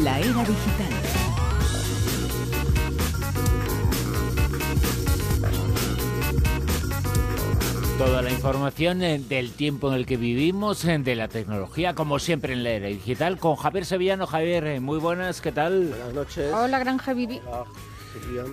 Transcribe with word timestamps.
La 0.00 0.18
era 0.18 0.42
digital. 0.42 0.88
Toda 7.98 8.22
la 8.22 8.30
información 8.30 9.02
eh, 9.02 9.18
del 9.18 9.52
tiempo 9.52 9.88
en 9.92 9.98
el 9.98 10.06
que 10.06 10.16
vivimos, 10.16 10.86
eh, 10.86 10.96
de 10.96 11.14
la 11.14 11.28
tecnología, 11.28 11.94
como 11.94 12.18
siempre 12.18 12.54
en 12.54 12.64
la 12.64 12.70
era 12.70 12.88
digital, 12.88 13.38
con 13.38 13.56
Javier 13.56 13.84
Sevillano. 13.84 14.26
Javier, 14.26 14.66
eh, 14.66 14.80
muy 14.80 14.98
buenas, 14.98 15.42
¿qué 15.42 15.52
tal? 15.52 15.88
Buenas 15.88 16.14
noches. 16.14 16.50
Hola, 16.54 16.78
Granja 16.78 17.12
Vivi. 17.12 17.42
Hola. 17.46 18.46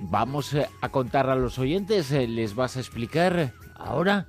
Vamos 0.00 0.54
a 0.82 0.88
contar 0.90 1.30
a 1.30 1.36
los 1.36 1.58
oyentes, 1.58 2.10
les 2.10 2.54
vas 2.54 2.76
a 2.76 2.80
explicar 2.80 3.54
ahora 3.76 4.26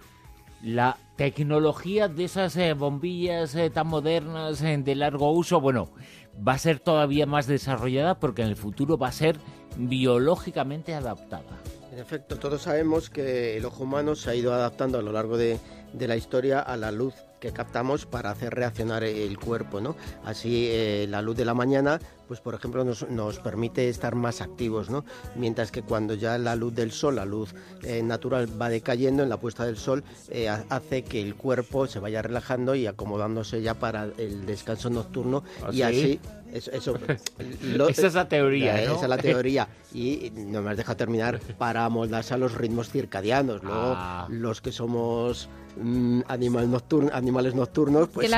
la 0.61 0.97
tecnología 1.17 2.07
de 2.07 2.23
esas 2.23 2.57
bombillas 2.77 3.57
tan 3.73 3.87
modernas, 3.87 4.61
de 4.61 4.95
largo 4.95 5.31
uso. 5.31 5.59
Bueno, 5.59 5.89
va 6.35 6.53
a 6.53 6.57
ser 6.57 6.79
todavía 6.79 7.25
más 7.25 7.47
desarrollada 7.47 8.19
porque 8.19 8.41
en 8.41 8.49
el 8.49 8.55
futuro 8.55 8.97
va 8.97 9.07
a 9.07 9.11
ser 9.11 9.37
biológicamente 9.77 10.93
adaptada. 10.93 11.61
En 11.91 11.99
efecto, 11.99 12.37
todos 12.37 12.63
sabemos 12.63 13.09
que 13.09 13.55
el 13.57 13.65
ojo 13.65 13.83
humano 13.83 14.15
se 14.15 14.31
ha 14.31 14.35
ido 14.35 14.51
adaptando 14.53 14.97
a 14.97 15.01
lo 15.01 15.11
largo 15.11 15.37
de, 15.37 15.59
la 15.99 16.15
historia 16.15 16.59
a 16.59 16.75
la 16.75 16.91
luz 16.91 17.13
que 17.39 17.51
captamos 17.51 18.07
para 18.07 18.31
hacer 18.31 18.55
reaccionar 18.55 19.03
el 19.03 19.37
cuerpo, 19.37 19.79
¿no? 19.79 19.95
Así 20.25 20.69
eh, 20.71 21.05
la 21.07 21.21
luz 21.21 21.37
de 21.37 21.45
la 21.45 21.53
mañana, 21.53 21.99
pues 22.27 22.39
por 22.39 22.53
ejemplo 22.55 22.83
nos, 22.83 23.09
nos, 23.09 23.39
permite 23.39 23.89
estar 23.89 24.15
más 24.15 24.41
activos, 24.41 24.89
¿no? 24.89 25.05
Mientras 25.35 25.71
que 25.71 25.81
cuando 25.81 26.13
ya 26.13 26.37
la 26.37 26.55
luz 26.55 26.73
del 26.73 26.91
sol, 26.91 27.15
la 27.15 27.25
luz 27.25 27.53
eh, 27.83 28.01
natural 28.03 28.47
va 28.61 28.69
decayendo 28.69 29.23
en 29.23 29.29
la 29.29 29.37
puesta 29.37 29.65
del 29.65 29.77
sol, 29.77 30.03
eh, 30.29 30.49
hace 30.49 31.03
que 31.03 31.21
el 31.21 31.35
cuerpo 31.35 31.87
se 31.87 31.99
vaya 31.99 32.21
relajando 32.21 32.75
y 32.75 32.87
acomodándose 32.87 33.61
ya 33.61 33.73
para 33.73 34.05
el 34.17 34.45
descanso 34.45 34.89
nocturno 34.89 35.43
y 35.71 35.81
¿Ah, 35.81 35.87
así 35.87 36.19
eso, 36.53 36.71
eso 36.71 36.93
lo, 37.75 37.89
esa 37.89 38.07
es 38.07 38.13
la 38.13 38.29
teoría, 38.29 38.73
¿no? 38.85 38.95
Esa 38.95 39.03
es 39.03 39.09
la 39.09 39.17
teoría. 39.17 39.67
Y 39.93 40.31
no 40.35 40.63
me 40.63 40.71
has 40.71 40.77
dejado 40.77 40.97
terminar 40.97 41.39
para 41.59 41.85
amoldarse 41.85 42.33
a 42.33 42.37
los 42.37 42.55
ritmos 42.55 42.89
circadianos. 42.89 43.61
Luego, 43.61 43.93
Ah. 43.95 44.27
los 44.27 44.59
que 44.59 44.71
somos 44.71 45.49
mm, 45.77 46.21
animal 46.27 46.71
nocturno, 46.71 47.11
animales 47.13 47.53
nocturnos, 47.53 48.09
pues 48.09 48.31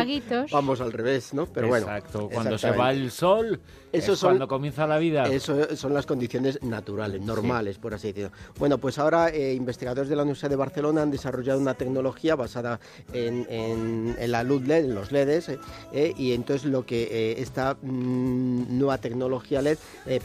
vamos 0.52 0.82
al 0.82 0.92
revés, 0.92 1.34
¿no? 1.34 1.46
Pero 1.46 1.70
bueno. 1.70 1.86
Exacto, 1.86 2.30
cuando 2.30 2.58
se 2.58 2.72
va 2.72 2.92
el 2.92 3.10
sol, 3.10 3.62
Eso 3.92 4.14
es 4.14 4.20
son- 4.20 4.32
cuando 4.32 4.48
comienza 4.48 4.86
la 4.86 4.98
vida. 4.98 5.24
Eso 5.32 5.76
son 5.78 5.94
las 5.94 6.06
condiciones 6.06 6.62
naturales, 6.64 7.22
normales, 7.22 7.78
por 7.78 7.94
así 7.94 8.08
decirlo. 8.10 8.32
Bueno, 8.60 8.78
pues 8.78 8.98
ahora 9.00 9.30
eh, 9.30 9.54
investigadores 9.54 10.10
de 10.10 10.16
la 10.18 10.24
Universidad 10.24 10.50
de 10.50 10.58
Barcelona 10.58 11.02
han 11.04 11.12
desarrollado 11.12 11.60
una 11.60 11.76
tecnología 11.76 12.36
basada 12.36 12.80
en, 13.14 13.46
en- 13.50 14.16
en 14.20 14.32
la 14.32 14.44
luz 14.44 14.64
LED, 14.68 14.86
en 14.86 14.96
los 14.96 15.12
LEDs, 15.14 15.50
eh, 15.50 15.60
eh, 15.94 16.14
y 16.18 16.34
entonces 16.34 16.70
lo 16.70 16.86
que 16.86 17.36
esta 17.40 17.78
mm, 17.82 18.78
nueva 18.78 18.98
tecnología 18.98 19.62
LED 19.62 19.78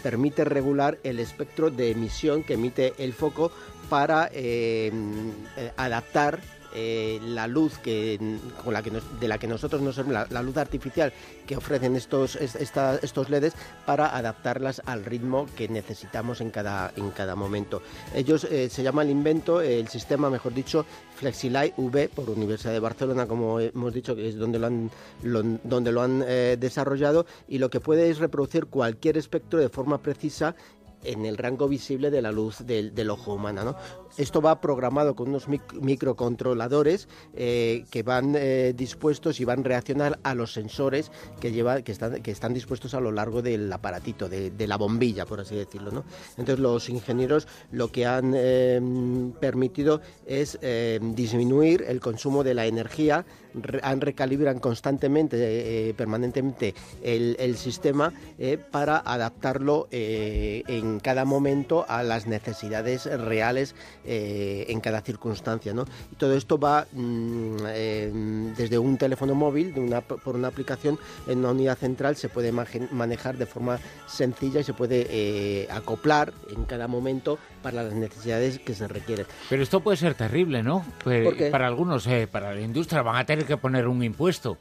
permite 0.02 0.44
regular 0.44 0.98
el 1.04 1.20
espectro 1.20 1.70
de 1.70 1.92
emisión 1.92 2.42
que 2.42 2.54
emite 2.54 2.94
el 2.98 3.12
foco 3.12 3.52
para 3.88 4.30
eh, 4.32 4.90
adaptar 5.76 6.40
eh, 6.74 7.20
la 7.22 7.46
luz 7.46 7.78
que 7.78 8.18
con 8.64 8.72
la 8.72 8.82
que 8.82 8.90
nos- 8.90 9.20
de 9.20 9.28
la 9.28 9.38
que 9.38 9.46
nosotros 9.46 9.82
nos 9.82 9.96
la, 10.06 10.26
la 10.30 10.42
luz 10.42 10.56
artificial 10.56 11.12
que 11.46 11.56
ofrecen 11.56 11.96
estos 11.96 12.36
estos 12.36 13.28
LEDs 13.30 13.54
para 13.86 14.16
adaptarlas 14.16 14.82
al 14.86 15.04
ritmo 15.04 15.46
que 15.56 15.68
necesitamos 15.68 16.40
en 16.40 16.50
cada 16.50 16.92
en 16.96 17.10
cada 17.10 17.34
momento. 17.34 17.82
Ellos 18.14 18.44
eh, 18.44 18.68
se 18.68 18.82
llama 18.82 19.02
el 19.02 19.10
invento 19.10 19.60
el 19.60 19.88
sistema 19.88 20.30
mejor 20.30 20.54
dicho 20.54 20.84
Flexilight 21.16 21.74
V 21.76 22.08
por 22.08 22.30
Universidad 22.30 22.72
de 22.72 22.80
Barcelona 22.80 23.26
como 23.26 23.60
hemos 23.60 23.92
dicho 23.92 24.14
que 24.14 24.28
es 24.28 24.36
donde 24.36 24.58
lo 24.58 24.66
han 24.68 24.90
donde 25.64 25.92
lo 25.92 26.02
han 26.02 26.24
eh, 26.26 26.56
desarrollado 26.58 27.26
y 27.48 27.58
lo 27.58 27.68
que 27.70 27.80
puede 27.80 28.10
es 28.10 28.18
reproducir 28.18 28.66
cualquier 28.66 29.16
espectro 29.18 29.58
de 29.58 29.68
forma 29.68 29.98
precisa 29.98 30.54
en 31.04 31.26
el 31.26 31.36
rango 31.36 31.68
visible 31.68 32.10
de 32.10 32.22
la 32.22 32.32
luz 32.32 32.58
del, 32.66 33.10
ojo 33.10 33.34
humano. 33.34 33.64
¿no? 33.64 33.76
Esto 34.16 34.40
va 34.40 34.60
programado 34.60 35.14
con 35.14 35.28
unos 35.28 35.48
mic- 35.48 35.80
microcontroladores 35.80 37.08
eh, 37.34 37.84
que 37.90 38.02
van 38.02 38.34
eh, 38.36 38.74
dispuestos 38.76 39.40
y 39.40 39.44
van 39.44 39.60
a 39.60 39.62
reaccionar 39.62 40.18
a 40.22 40.34
los 40.34 40.52
sensores 40.52 41.10
que, 41.40 41.52
lleva, 41.52 41.82
que, 41.82 41.92
están, 41.92 42.54
dispuestos 42.54 42.94
a 42.94 43.00
lo 43.00 43.12
largo 43.12 43.42
del 43.42 43.72
aparatito, 43.72 44.28
de, 44.28 44.66
la 44.66 44.76
bombilla, 44.76 45.26
por 45.26 45.40
así 45.40 45.56
decirlo. 45.56 46.04
Entonces 46.36 46.58
los 46.58 46.88
ingenieros 46.88 47.48
lo 47.72 47.88
que 47.88 48.06
han 48.06 48.34
eh, 48.36 48.80
permitido 49.40 50.00
es 50.26 50.58
disminuir 51.00 51.84
el 51.88 52.00
consumo 52.00 52.44
de 52.44 52.54
la 52.54 52.66
energía, 52.66 53.24
han 53.82 54.00
recalibran 54.00 54.60
constantemente, 54.60 55.92
permanentemente 55.96 56.74
el, 57.02 57.36
el 57.40 57.56
sistema 57.56 58.12
para 58.70 58.98
adaptarlo 58.98 59.88
eh, 59.90 60.62
en 60.90 61.00
cada 61.00 61.24
momento 61.24 61.84
a 61.88 62.02
las 62.02 62.26
necesidades 62.26 63.06
reales 63.06 63.74
eh, 64.04 64.66
en 64.68 64.80
cada 64.80 65.00
circunstancia. 65.00 65.72
¿no? 65.72 65.84
Y 66.12 66.16
todo 66.16 66.34
esto 66.34 66.58
va 66.58 66.86
mm, 66.92 67.56
eh, 67.68 68.52
desde 68.56 68.78
un 68.78 68.96
teléfono 68.96 69.34
móvil, 69.34 69.74
de 69.74 69.80
una, 69.80 70.00
por 70.00 70.36
una 70.36 70.48
aplicación 70.48 70.98
en 71.26 71.38
una 71.38 71.50
unidad 71.50 71.78
central, 71.78 72.16
se 72.16 72.28
puede 72.28 72.52
manejar 72.52 73.36
de 73.36 73.46
forma 73.46 73.78
sencilla 74.06 74.60
y 74.60 74.64
se 74.64 74.74
puede 74.74 75.06
eh, 75.10 75.68
acoplar 75.70 76.32
en 76.54 76.64
cada 76.64 76.88
momento 76.88 77.38
para 77.62 77.82
las 77.82 77.94
necesidades 77.94 78.58
que 78.58 78.74
se 78.74 78.88
requieren. 78.88 79.26
Pero 79.48 79.62
esto 79.62 79.80
puede 79.80 79.96
ser 79.96 80.14
terrible, 80.14 80.62
¿no? 80.62 80.84
Pues, 81.02 81.24
¿Por 81.24 81.36
qué? 81.36 81.50
Para 81.50 81.66
algunos, 81.66 82.06
eh, 82.06 82.26
para 82.26 82.54
la 82.54 82.60
industria, 82.60 83.02
van 83.02 83.16
a 83.16 83.26
tener 83.26 83.44
que 83.44 83.56
poner 83.56 83.86
un 83.86 84.02
impuesto 84.02 84.58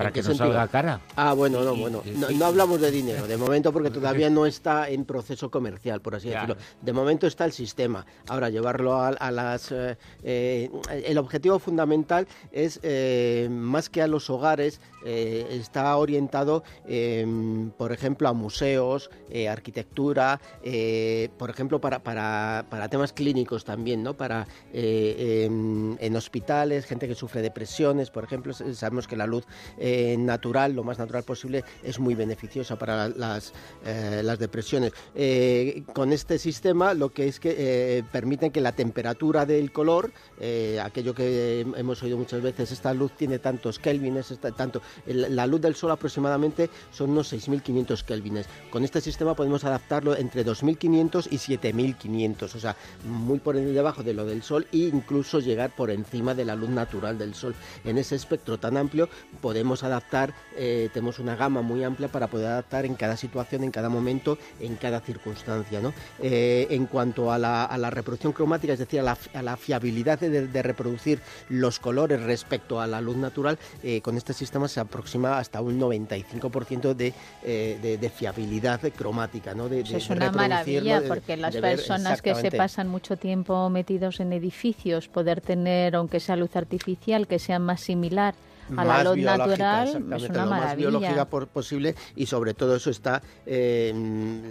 para 0.00 0.08
¿En 0.08 0.14
que 0.14 0.20
no 0.22 0.26
sentido? 0.28 0.46
salga 0.48 0.68
cara. 0.68 1.00
Ah, 1.14 1.34
bueno, 1.34 1.62
no, 1.62 1.76
bueno. 1.76 2.02
No, 2.16 2.30
no 2.30 2.44
hablamos 2.46 2.80
de 2.80 2.90
dinero, 2.90 3.26
de 3.26 3.36
momento 3.36 3.70
porque 3.70 3.90
todavía 4.00 4.30
no 4.30 4.46
está 4.46 4.88
en 4.88 5.04
proceso 5.04 5.50
comercial, 5.50 6.00
por 6.00 6.14
así 6.14 6.28
Claro. 6.30 6.54
decirlo. 6.54 6.76
De 6.80 6.92
momento 6.94 7.26
está 7.26 7.44
el 7.44 7.52
sistema. 7.52 8.06
Ahora, 8.28 8.48
llevarlo 8.48 8.94
a, 8.94 9.08
a 9.08 9.30
las... 9.30 9.70
eh, 9.72 9.96
eh, 10.22 10.70
el 11.06 11.18
objetivo 11.18 11.58
fundamental 11.58 12.26
es, 12.50 12.80
eh, 12.82 13.48
más 13.50 13.90
que 13.90 14.00
a 14.00 14.06
los 14.06 14.30
hogares, 14.30 14.80
está 15.04 15.96
orientado, 15.96 16.62
eh, 16.86 17.26
por 17.76 17.92
ejemplo, 17.92 18.28
a 18.28 18.32
museos, 18.32 19.10
arquitectura, 19.50 20.40
por 21.38 21.50
ejemplo, 21.50 21.80
para, 21.80 21.98
para, 22.02 22.64
para 22.70 22.88
temas 22.88 23.12
clínicos 23.12 23.64
también, 23.64 24.02
¿no? 24.02 24.14
Para 24.14 24.46
em, 24.72 25.96
en 26.00 26.16
hospitales, 26.16 26.84
gente 26.86 27.06
que 27.08 27.14
sufre 27.14 27.42
depresiones, 27.42 28.10
por 28.10 28.24
ejemplo, 28.24 28.52
sabemos 28.52 29.06
que 29.06 29.16
la 29.16 29.26
luz 29.26 29.44
eh, 29.78 29.89
natural, 30.18 30.72
lo 30.74 30.84
más 30.84 30.98
natural 30.98 31.22
posible, 31.22 31.64
es 31.82 31.98
muy 31.98 32.14
beneficiosa 32.14 32.76
para 32.78 33.08
las, 33.08 33.52
eh, 33.84 34.22
las 34.24 34.38
depresiones. 34.38 34.92
Eh, 35.14 35.82
con 35.94 36.12
este 36.12 36.38
sistema 36.38 36.94
lo 36.94 37.10
que 37.10 37.28
es 37.28 37.40
que 37.40 37.54
eh, 37.58 38.02
permiten 38.10 38.50
que 38.50 38.60
la 38.60 38.72
temperatura 38.72 39.46
del 39.46 39.72
color, 39.72 40.12
eh, 40.40 40.80
aquello 40.82 41.14
que 41.14 41.60
hemos 41.76 42.02
oído 42.02 42.16
muchas 42.18 42.42
veces, 42.42 42.72
esta 42.72 42.92
luz 42.94 43.12
tiene 43.16 43.38
tantos 43.38 43.78
kelvines, 43.78 44.30
esta- 44.30 44.52
tanto, 44.52 44.82
la 45.06 45.46
luz 45.46 45.60
del 45.60 45.74
sol 45.74 45.90
aproximadamente 45.90 46.68
son 46.92 47.10
unos 47.10 47.32
6.500 47.32 48.02
kelvines. 48.04 48.46
Con 48.70 48.84
este 48.84 49.00
sistema 49.00 49.34
podemos 49.34 49.64
adaptarlo 49.64 50.16
entre 50.16 50.44
2.500 50.44 51.28
y 51.30 51.38
7.500, 51.38 52.54
o 52.54 52.60
sea, 52.60 52.76
muy 53.04 53.38
por 53.38 53.56
debajo 53.56 54.02
de 54.02 54.14
lo 54.14 54.24
del 54.24 54.42
sol 54.42 54.66
e 54.72 54.78
incluso 54.78 55.40
llegar 55.40 55.74
por 55.74 55.90
encima 55.90 56.34
de 56.34 56.44
la 56.44 56.54
luz 56.54 56.70
natural 56.70 57.18
del 57.18 57.34
sol. 57.34 57.54
En 57.84 57.98
ese 57.98 58.16
espectro 58.16 58.58
tan 58.58 58.76
amplio 58.76 59.08
podemos 59.40 59.79
adaptar, 59.82 60.32
eh, 60.56 60.88
tenemos 60.92 61.18
una 61.18 61.36
gama 61.36 61.62
muy 61.62 61.84
amplia 61.84 62.08
para 62.08 62.26
poder 62.26 62.48
adaptar 62.48 62.84
en 62.84 62.94
cada 62.94 63.16
situación, 63.16 63.64
en 63.64 63.70
cada 63.70 63.88
momento, 63.88 64.38
en 64.60 64.76
cada 64.76 65.00
circunstancia. 65.00 65.80
¿no? 65.80 65.92
Eh, 66.22 66.66
en 66.70 66.86
cuanto 66.86 67.32
a 67.32 67.38
la, 67.38 67.64
a 67.64 67.78
la 67.78 67.90
reproducción 67.90 68.32
cromática, 68.32 68.72
es 68.72 68.78
decir, 68.78 69.00
a 69.00 69.02
la, 69.02 69.18
a 69.34 69.42
la 69.42 69.56
fiabilidad 69.56 70.18
de, 70.18 70.46
de 70.46 70.62
reproducir 70.62 71.20
los 71.48 71.78
colores 71.78 72.22
respecto 72.22 72.80
a 72.80 72.86
la 72.86 73.00
luz 73.00 73.16
natural, 73.16 73.58
eh, 73.82 74.00
con 74.00 74.16
este 74.16 74.32
sistema 74.32 74.68
se 74.68 74.80
aproxima 74.80 75.38
hasta 75.38 75.60
un 75.60 75.80
95% 75.80 76.94
de, 76.94 77.12
eh, 77.42 77.78
de, 77.80 77.98
de 77.98 78.10
fiabilidad 78.10 78.80
cromática. 78.96 79.54
¿no? 79.54 79.68
De, 79.68 79.80
Pues 79.80 79.94
es 79.94 80.10
una 80.10 80.30
maravilla 80.30 81.02
porque 81.06 81.36
las 81.36 81.54
ver 81.54 81.62
personas 81.76 82.22
que 82.22 82.34
se 82.34 82.50
pasan 82.50 82.88
mucho 82.88 83.16
tiempo 83.16 83.68
metidos 83.70 84.20
en 84.20 84.32
edificios, 84.32 85.08
poder 85.08 85.40
tener, 85.40 85.96
aunque 85.96 86.20
sea 86.20 86.36
luz 86.36 86.56
artificial, 86.56 87.26
que 87.26 87.38
sea 87.38 87.58
más 87.58 87.80
similar 87.80 88.34
a 88.76 88.84
la 88.84 88.94
más 88.94 89.04
luz 89.04 89.14
biológica, 89.16 89.46
natural, 89.84 89.88
es 89.88 89.94
una 90.30 90.44
lo 90.44 90.50
más 90.50 90.76
biológica 90.76 91.24
por- 91.28 91.48
posible 91.48 91.94
y 92.16 92.26
sobre 92.26 92.54
todo 92.54 92.76
eso 92.76 92.90
está 92.90 93.22
eh, 93.46 93.92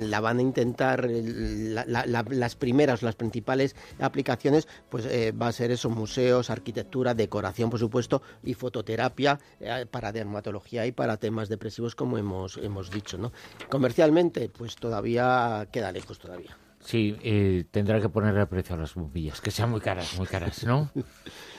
la 0.02 0.20
van 0.20 0.40
a 0.40 0.42
intentar 0.42 1.08
la- 1.10 1.86
la- 1.86 2.06
la- 2.06 2.26
las 2.30 2.56
primeras 2.56 3.02
las 3.04 3.16
principales 3.16 3.76
aplicaciones 4.00 4.68
pues 4.90 5.06
eh, 5.06 5.32
va 5.32 5.48
a 5.48 5.52
ser 5.52 5.72
eso 5.72 5.90
museos 5.90 6.50
arquitectura 6.50 7.14
decoración 7.14 7.70
por 7.70 7.80
supuesto 7.80 8.22
y 8.44 8.54
fototerapia 8.54 9.40
eh, 9.60 9.86
para 9.90 10.12
dermatología 10.12 10.86
y 10.86 10.92
para 10.92 11.18
temas 11.18 11.50
depresivos 11.50 11.96
como 11.96 12.18
hemos 12.18 12.58
hemos 12.58 12.92
dicho 12.92 13.18
no 13.18 13.32
comercialmente 13.70 14.50
pues 14.50 14.76
todavía 14.76 15.68
queda 15.72 15.92
lejos 15.92 16.20
todavía. 16.20 16.58
Sí, 16.82 17.18
eh, 17.24 17.66
tendrá 17.72 18.00
que 18.00 18.08
ponerle 18.08 18.46
precio 18.46 18.76
a 18.76 18.80
las 18.80 18.94
bombillas, 18.96 19.42
que 19.42 19.52
sean 19.52 19.70
muy 19.70 19.82
caras, 19.82 20.16
muy 20.18 20.28
caras, 20.28 20.64
¿no? 20.64 20.90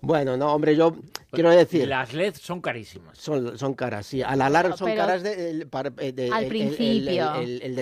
Bueno, 0.00 0.36
no, 0.36 0.54
hombre, 0.54 0.76
yo 0.76 0.96
quiero 1.30 1.50
decir... 1.50 1.88
Las 1.88 2.12
LED 2.12 2.34
son 2.34 2.60
carísimas. 2.60 3.18
Son, 3.18 3.58
son 3.58 3.74
caras, 3.74 4.06
sí. 4.06 4.22
A 4.22 4.36
la 4.36 4.48
larga 4.48 4.76
son 4.76 4.94
caras 4.94 5.22
de, 5.22 5.64
de, 5.64 6.30
al 6.32 6.46
principio. 6.46 7.34
El, 7.34 7.74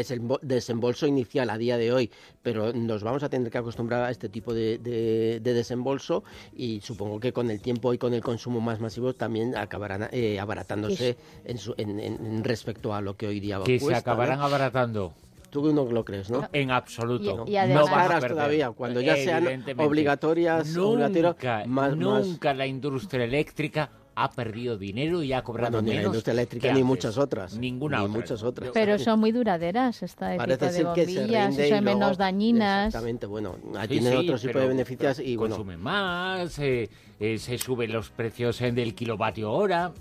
desembolso 0.43 1.07
inicial 1.07 1.51
a 1.51 1.59
día 1.59 1.77
de 1.77 1.93
hoy, 1.93 2.11
pero 2.43 2.73
nos 2.73 3.03
vamos 3.03 3.23
a 3.23 3.29
tener 3.29 3.51
que 3.51 3.59
acostumbrar 3.59 4.05
a 4.05 4.11
este 4.11 4.29
tipo 4.29 4.55
de, 4.55 5.41
desembolso 5.43 6.25
y 6.55 6.81
supongo 6.81 7.21
que 7.21 7.33
con 7.33 7.51
el 7.51 7.61
tiempo 7.61 7.93
y 7.93 7.99
con 7.99 8.15
el 8.15 8.23
consumo 8.23 8.61
más 8.61 8.81
masivo 8.81 9.15
también 9.15 9.57
acabarán 9.57 10.09
eh, 10.13 10.41
abaratándose 10.41 11.17
en, 11.45 11.59
su, 11.59 11.75
en, 11.77 12.43
respecto 12.45 12.95
a 12.95 13.01
lo 13.01 13.17
que 13.17 13.27
hoy 13.27 13.41
día 13.41 13.61
que 13.65 13.79
cuesta. 13.79 14.01
Que 14.01 14.05
se 14.05 14.11
abaratando. 14.11 14.45
abaratando. 14.45 15.26
Tú 15.51 15.73
no 15.73 15.85
lo 15.85 16.05
crees, 16.05 16.31
¿no? 16.31 16.49
En 16.53 16.71
absoluto. 16.71 17.45
Y, 17.47 17.57
no 17.69 17.87
caras 17.87 18.27
todavía, 18.27 18.71
cuando 18.71 19.01
ya 19.01 19.17
sean 19.17 19.65
obligatorias, 19.79 20.69
nunca, 20.75 21.65
más, 21.67 21.97
nunca 21.97 22.53
la 22.53 22.67
industria 22.67 23.25
eléctrica 23.25 23.91
ha 24.19 24.31
perdido 24.31 24.79
dinero 24.79 25.23
y 25.23 25.35
ha 25.35 25.43
cobrado 25.43 25.83
ni 25.83 25.91
menos. 25.91 26.03
la 26.03 26.07
industria 26.09 26.33
eléctrica 26.33 26.73
ni 26.73 26.83
muchas 26.83 27.19
otras. 27.19 27.57
Ninguna 27.59 28.01
ni 28.01 28.09
muchas 28.09 28.43
otras. 28.43 28.71
Pero 28.73 28.99
son 28.99 29.21
muy 29.21 29.31
duraderas 29.31 30.03
esta 30.03 30.35
época 30.35 30.71
de 30.71 30.85
bombillas, 30.85 31.55
son 31.55 31.85
menos 31.85 32.17
dañinas. 32.17 32.87
Exactamente, 32.89 33.27
bueno, 33.27 33.57
tienen 33.87 34.17
otro 34.17 34.39
tipo 34.39 34.59
de 34.59 34.69
beneficios 34.69 35.21
y 35.21 35.37
bueno. 35.37 35.57
Consumen 35.57 35.81
más, 35.81 36.59
eh, 36.59 36.89
eh, 37.21 37.39
se 37.39 37.59
suben 37.59 37.93
los 37.93 38.11
precios 38.11 38.59
del 38.59 38.95
kilovatio 38.95 39.53
hora 39.53 39.93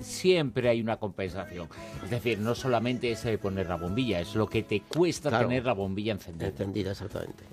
siempre 0.00 0.68
hay 0.68 0.80
una 0.80 0.96
compensación. 0.96 1.68
Es 2.02 2.10
decir, 2.10 2.38
no 2.38 2.54
solamente 2.54 3.12
es 3.12 3.24
eh, 3.24 3.38
poner 3.38 3.68
la 3.68 3.76
bombilla, 3.76 4.20
es 4.20 4.34
lo 4.34 4.48
que 4.48 4.62
te 4.62 4.80
cuesta 4.80 5.36
tener 5.38 5.64
la 5.64 5.72
bombilla 5.72 6.12
encendida. 6.12 6.48
Encendida, 6.48 6.90
exactamente. 6.92 7.44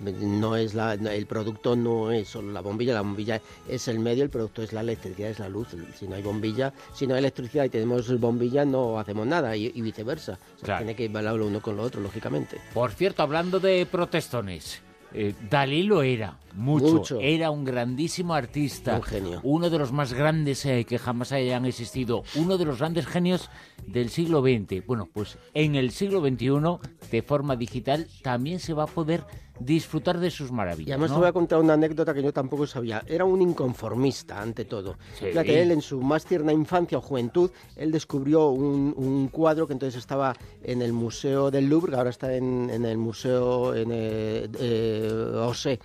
No 0.00 0.56
es 0.56 0.74
la, 0.74 0.94
el 0.94 1.26
producto 1.26 1.76
no 1.76 2.10
es 2.10 2.26
solo 2.26 2.50
la 2.50 2.60
bombilla, 2.60 2.92
la 2.92 3.02
bombilla 3.02 3.40
es 3.68 3.86
el 3.86 4.00
medio, 4.00 4.24
el 4.24 4.30
producto 4.30 4.62
es 4.62 4.72
la 4.72 4.80
electricidad, 4.80 5.30
es 5.30 5.38
la 5.38 5.48
luz. 5.48 5.68
Si 5.94 6.08
no 6.08 6.16
hay 6.16 6.22
bombilla, 6.22 6.72
si 6.92 7.06
no 7.06 7.14
hay 7.14 7.20
electricidad 7.20 7.64
y 7.64 7.68
tenemos 7.68 8.18
bombilla, 8.18 8.64
no 8.64 8.98
hacemos 8.98 9.28
nada 9.28 9.56
y, 9.56 9.70
viceversa. 9.80 10.38
Tiene 10.60 10.96
que 10.96 11.04
ir 11.04 11.10
lo 11.12 11.46
uno 11.46 11.62
con 11.62 11.76
lo 11.76 11.84
otro, 11.84 12.00
lógicamente. 12.00 12.58
Por 12.74 12.90
cierto, 12.90 13.22
hablando 13.22 13.60
de 13.60 13.86
protestones, 13.86 14.82
eh, 15.14 15.34
Dalí 15.48 15.84
lo 15.84 16.02
era, 16.02 16.36
mucho. 16.54 17.18
Era 17.20 17.50
un 17.50 17.64
grandísimo 17.64 18.34
artista. 18.34 18.96
Un 18.96 19.02
genio. 19.02 19.40
Uno 19.42 19.70
de 19.70 19.78
los 19.78 19.92
más 19.92 20.12
grandes 20.12 20.64
eh, 20.66 20.84
que 20.84 20.98
jamás 20.98 21.32
hayan 21.32 21.66
existido. 21.66 22.24
Uno 22.34 22.58
de 22.58 22.64
los 22.64 22.78
grandes 22.78 23.06
genios 23.06 23.50
del 23.86 24.10
siglo 24.10 24.42
XX. 24.42 24.86
Bueno, 24.86 25.08
pues 25.12 25.38
en 25.54 25.74
el 25.74 25.90
siglo 25.90 26.20
XXI, 26.20 27.08
de 27.10 27.22
forma 27.22 27.56
digital, 27.56 28.06
también 28.22 28.60
se 28.60 28.74
va 28.74 28.84
a 28.84 28.86
poder 28.86 29.24
disfrutar 29.64 30.18
de 30.18 30.30
sus 30.30 30.50
maravillas. 30.50 30.88
Y 30.88 30.92
además 30.92 31.12
te 31.12 31.18
voy 31.18 31.28
a 31.28 31.32
contar 31.32 31.60
una 31.60 31.74
anécdota 31.74 32.14
que 32.14 32.22
yo 32.22 32.32
tampoco 32.32 32.66
sabía. 32.66 33.02
Era 33.06 33.24
un 33.24 33.40
inconformista, 33.40 34.40
ante 34.40 34.64
todo. 34.64 34.96
Fíjate, 35.14 35.62
él 35.62 35.70
en 35.70 35.82
su 35.82 36.00
más 36.00 36.24
tierna 36.24 36.52
infancia 36.52 36.98
o 36.98 37.00
juventud, 37.00 37.50
él 37.76 37.92
descubrió 37.92 38.48
un, 38.48 39.28
cuadro 39.28 39.66
que 39.66 39.72
entonces 39.72 39.98
estaba 39.98 40.34
en 40.62 40.82
el 40.82 40.92
Museo 40.92 41.50
del 41.50 41.68
Louvre, 41.68 41.96
ahora 41.96 42.10
está 42.10 42.34
en, 42.34 42.70
el 42.70 42.98
Museo 42.98 43.74
en 43.74 43.90
eh, 43.92 45.32
Orsay, 45.34 45.78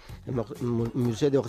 Museo 0.61 1.43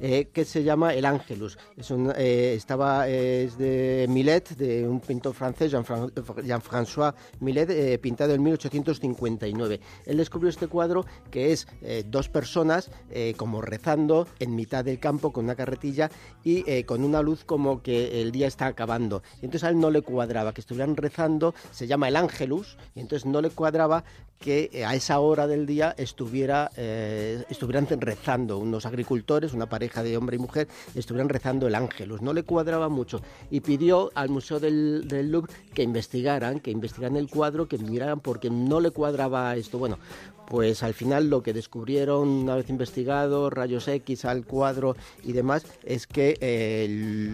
eh, 0.00 0.28
que 0.32 0.44
se 0.44 0.62
llama 0.62 0.94
El 0.94 1.04
Ángelus. 1.04 1.58
Es 1.76 1.90
un, 1.90 2.12
eh, 2.16 2.54
estaba, 2.56 3.08
es 3.08 3.58
de 3.58 4.06
Millet, 4.08 4.56
de 4.56 4.86
un 4.86 5.00
pintor 5.00 5.34
francés, 5.34 5.72
Jean-François 5.72 7.14
Millet, 7.40 7.98
pintado 8.00 8.34
en 8.34 8.42
1859. 8.42 9.80
Él 10.06 10.16
descubrió 10.16 10.50
este 10.50 10.66
cuadro 10.66 11.04
que 11.30 11.52
es 11.52 11.66
eh, 11.82 12.04
dos 12.06 12.28
personas 12.28 12.90
eh, 13.10 13.34
como 13.36 13.60
rezando 13.60 14.26
en 14.38 14.54
mitad 14.54 14.84
del 14.84 14.98
campo 14.98 15.32
con 15.32 15.44
una 15.44 15.54
carretilla 15.54 16.10
y 16.44 16.68
eh, 16.70 16.84
con 16.84 17.04
una 17.04 17.22
luz 17.22 17.44
como 17.44 17.82
que 17.82 18.22
el 18.22 18.32
día 18.32 18.46
está 18.46 18.66
acabando. 18.66 19.22
Y 19.40 19.46
entonces 19.46 19.64
a 19.64 19.70
él 19.70 19.80
no 19.80 19.90
le 19.90 20.02
cuadraba 20.02 20.52
que 20.52 20.60
estuvieran 20.60 20.96
rezando, 20.96 21.54
se 21.70 21.86
llama 21.86 22.08
el 22.08 22.16
ángelus, 22.16 22.76
y 22.94 23.00
entonces 23.00 23.26
no 23.26 23.40
le 23.40 23.50
cuadraba 23.50 24.04
que 24.38 24.84
a 24.86 24.94
esa 24.94 25.20
hora 25.20 25.46
del 25.46 25.66
día 25.66 25.94
estuviera, 25.98 26.70
estuvieran 26.76 27.86
rezando 28.00 28.58
unos 28.58 28.86
agricultores, 28.86 29.52
una 29.52 29.68
pareja 29.68 30.02
de 30.02 30.16
hombre 30.16 30.36
y 30.36 30.38
mujer, 30.38 30.68
estuvieran 30.94 31.28
rezando 31.28 31.66
el 31.66 31.74
ángelus. 31.74 32.22
No 32.22 32.32
le 32.32 32.42
cuadraba 32.42 32.88
mucho 32.88 33.20
y 33.50 33.60
pidió 33.60 34.10
al 34.14 34.28
Museo 34.28 34.60
del, 34.60 35.06
del 35.08 35.30
Louvre 35.30 35.52
que 35.74 35.82
investigaran, 35.82 36.60
que 36.60 36.70
investigaran 36.70 37.16
el 37.16 37.28
cuadro, 37.28 37.68
que 37.68 37.78
miraran 37.78 38.20
porque 38.20 38.50
no 38.50 38.80
le 38.80 38.90
cuadraba 38.90 39.56
esto. 39.56 39.78
Bueno, 39.78 39.98
pues 40.48 40.82
al 40.82 40.94
final 40.94 41.28
lo 41.28 41.42
que 41.42 41.52
descubrieron 41.52 42.28
una 42.28 42.56
vez 42.56 42.70
investigado, 42.70 43.50
rayos 43.50 43.86
X 43.86 44.24
al 44.24 44.46
cuadro 44.46 44.96
y 45.22 45.32
demás, 45.32 45.66
es 45.84 46.06
que 46.06 46.38
eh, 46.40 46.86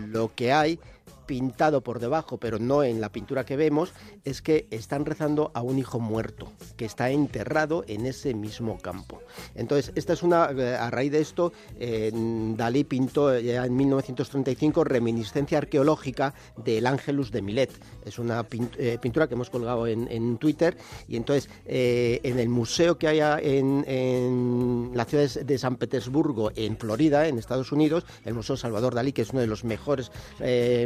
lo 0.08 0.34
que 0.34 0.52
hay 0.52 0.80
pintado 1.26 1.82
por 1.82 1.98
debajo, 1.98 2.38
pero 2.38 2.58
no 2.58 2.82
en 2.82 3.00
la 3.00 3.10
pintura 3.10 3.44
que 3.44 3.56
vemos, 3.56 3.92
es 4.24 4.42
que 4.42 4.66
están 4.70 5.04
rezando 5.04 5.50
a 5.54 5.62
un 5.62 5.78
hijo 5.78 6.00
muerto, 6.00 6.52
que 6.76 6.84
está 6.84 7.10
enterrado 7.10 7.84
en 7.88 8.06
ese 8.06 8.34
mismo 8.34 8.78
campo. 8.78 9.20
Entonces, 9.54 9.92
esta 9.94 10.12
es 10.12 10.22
una, 10.22 10.50
eh, 10.50 10.76
a 10.76 10.90
raíz 10.90 11.12
de 11.12 11.20
esto, 11.20 11.52
Dalí 12.56 12.84
pintó 12.84 13.38
ya 13.38 13.64
en 13.64 13.76
1935 13.76 14.84
reminiscencia 14.84 15.58
arqueológica 15.58 16.34
del 16.56 16.86
Ángelus 16.86 17.30
de 17.30 17.42
Milet. 17.42 17.70
Es 18.04 18.18
una 18.18 18.46
eh, 18.78 18.98
pintura 19.00 19.28
que 19.28 19.34
hemos 19.34 19.50
colgado 19.50 19.86
en, 19.86 20.04
Twitter 20.38 20.76
y 21.08 21.16
entonces 21.16 21.48
eh, 21.66 22.20
en 22.22 22.38
el 22.38 22.48
museo 22.48 22.98
que 22.98 23.08
hay 23.08 23.20
en, 23.20 23.84
en, 23.86 24.90
la 24.94 25.04
ciudad 25.04 25.28
de 25.28 25.58
San 25.58 25.76
Petersburgo, 25.76 26.50
en 26.56 26.76
Florida, 26.76 27.28
en 27.28 27.38
Estados 27.38 27.72
Unidos, 27.72 28.04
el 28.24 28.34
Museo 28.34 28.56
Salvador 28.56 28.94
Dalí, 28.94 29.12
que 29.12 29.22
es 29.22 29.30
uno 29.30 29.40
de 29.40 29.46
los 29.46 29.64
mejores 29.64 30.10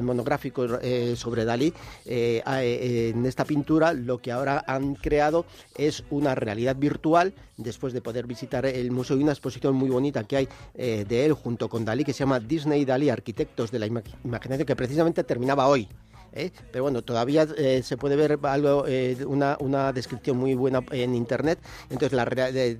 monográficos 0.02 0.27
gráfico 0.28 0.66
eh, 0.82 1.14
sobre 1.16 1.44
Dalí, 1.46 1.72
eh, 2.04 2.42
eh, 2.46 3.12
en 3.14 3.24
esta 3.24 3.44
pintura 3.44 3.94
lo 3.94 4.18
que 4.18 4.30
ahora 4.30 4.62
han 4.66 4.94
creado 4.94 5.46
es 5.74 6.04
una 6.10 6.34
realidad 6.34 6.76
virtual, 6.76 7.32
después 7.56 7.92
de 7.94 8.02
poder 8.02 8.26
visitar 8.26 8.66
el 8.66 8.90
museo 8.90 9.16
y 9.16 9.22
una 9.22 9.32
exposición 9.32 9.74
muy 9.74 9.88
bonita 9.88 10.24
que 10.24 10.36
hay 10.36 10.48
de 10.74 11.24
él 11.24 11.32
junto 11.32 11.68
con 11.68 11.84
Dalí, 11.84 12.04
que 12.04 12.12
se 12.12 12.20
llama 12.20 12.40
Disney 12.40 12.84
Dalí, 12.84 13.08
Arquitectos 13.10 13.70
de 13.70 13.78
la 13.78 13.86
Imaginación, 13.86 14.66
que 14.66 14.76
precisamente 14.76 15.24
terminaba 15.24 15.66
hoy. 15.66 15.88
¿Eh? 16.32 16.50
pero 16.72 16.84
bueno, 16.84 17.02
todavía 17.02 17.46
eh, 17.56 17.82
se 17.82 17.96
puede 17.96 18.16
ver 18.16 18.38
algo, 18.42 18.84
eh, 18.86 19.16
una, 19.26 19.56
una, 19.60 19.92
descripción 19.92 20.36
muy 20.36 20.54
buena 20.54 20.82
en 20.90 21.14
internet. 21.14 21.58
Entonces, 21.90 22.12
la, 22.12 22.22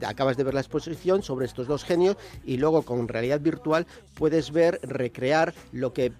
acabas 0.08 0.36
de 0.36 0.44
ver 0.44 0.54
la 0.54 0.60
exposición 0.60 1.22
sobre 1.22 1.46
estos 1.46 1.66
dos 1.66 1.84
genios 1.84 2.16
y 2.44 2.56
luego 2.56 2.82
con 2.82 3.08
realidad 3.08 3.40
virtual 3.40 3.86
puedes 4.14 4.52
ver, 4.52 4.80
recrear 4.82 5.54
lo 5.72 5.92
que 5.92 6.12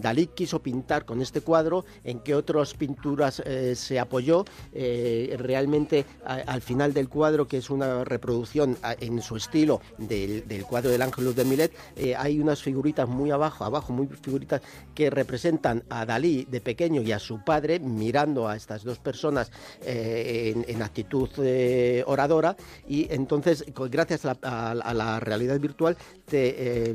Dalí 0.00 0.26
quiso 0.28 0.60
pintar 0.60 1.04
con 1.04 1.22
este 1.22 1.40
cuadro, 1.40 1.84
en 2.04 2.20
qué 2.20 2.34
otras 2.34 2.74
pinturas 2.74 3.42
se 3.74 3.98
apoyó. 3.98 4.44
realmente, 4.72 6.04
al 6.24 6.62
final 6.62 6.92
del 6.92 7.08
cuadro, 7.08 7.46
que 7.46 7.58
es 7.58 7.70
una 7.70 8.04
reproducción 8.04 8.76
en 9.00 9.22
su 9.22 9.36
estilo 9.36 9.80
del, 9.98 10.46
del 10.46 10.64
cuadro 10.64 10.90
del 10.90 11.02
Ángelus 11.02 11.36
de 11.36 11.44
Milet, 11.44 11.72
hay 12.16 12.40
unas 12.40 12.62
figuritas 12.62 13.08
muy 13.08 13.30
abajo, 13.30 13.64
abajo, 13.64 13.92
muy 13.92 14.06
figuritas 14.06 14.62
que 14.94 15.10
representan 15.10 15.84
a 15.88 16.06
Dalí 16.06 16.39
de 16.44 16.60
pequeño 16.60 17.02
y 17.02 17.12
a 17.12 17.18
su 17.18 17.42
padre 17.44 17.78
mirando 17.78 18.48
a 18.48 18.56
estas 18.56 18.84
dos 18.84 18.98
personas 18.98 19.50
eh, 19.84 20.64
en, 20.66 20.82
actitud 20.82 21.28
eh, 21.38 22.02
oradora 22.06 22.56
y 22.88 23.12
entonces 23.12 23.64
gracias 23.90 24.24
a 24.24 24.74
la, 24.74 25.20
realidad 25.20 25.58
virtual 25.60 25.96
te 26.24 26.88
eh, 26.88 26.94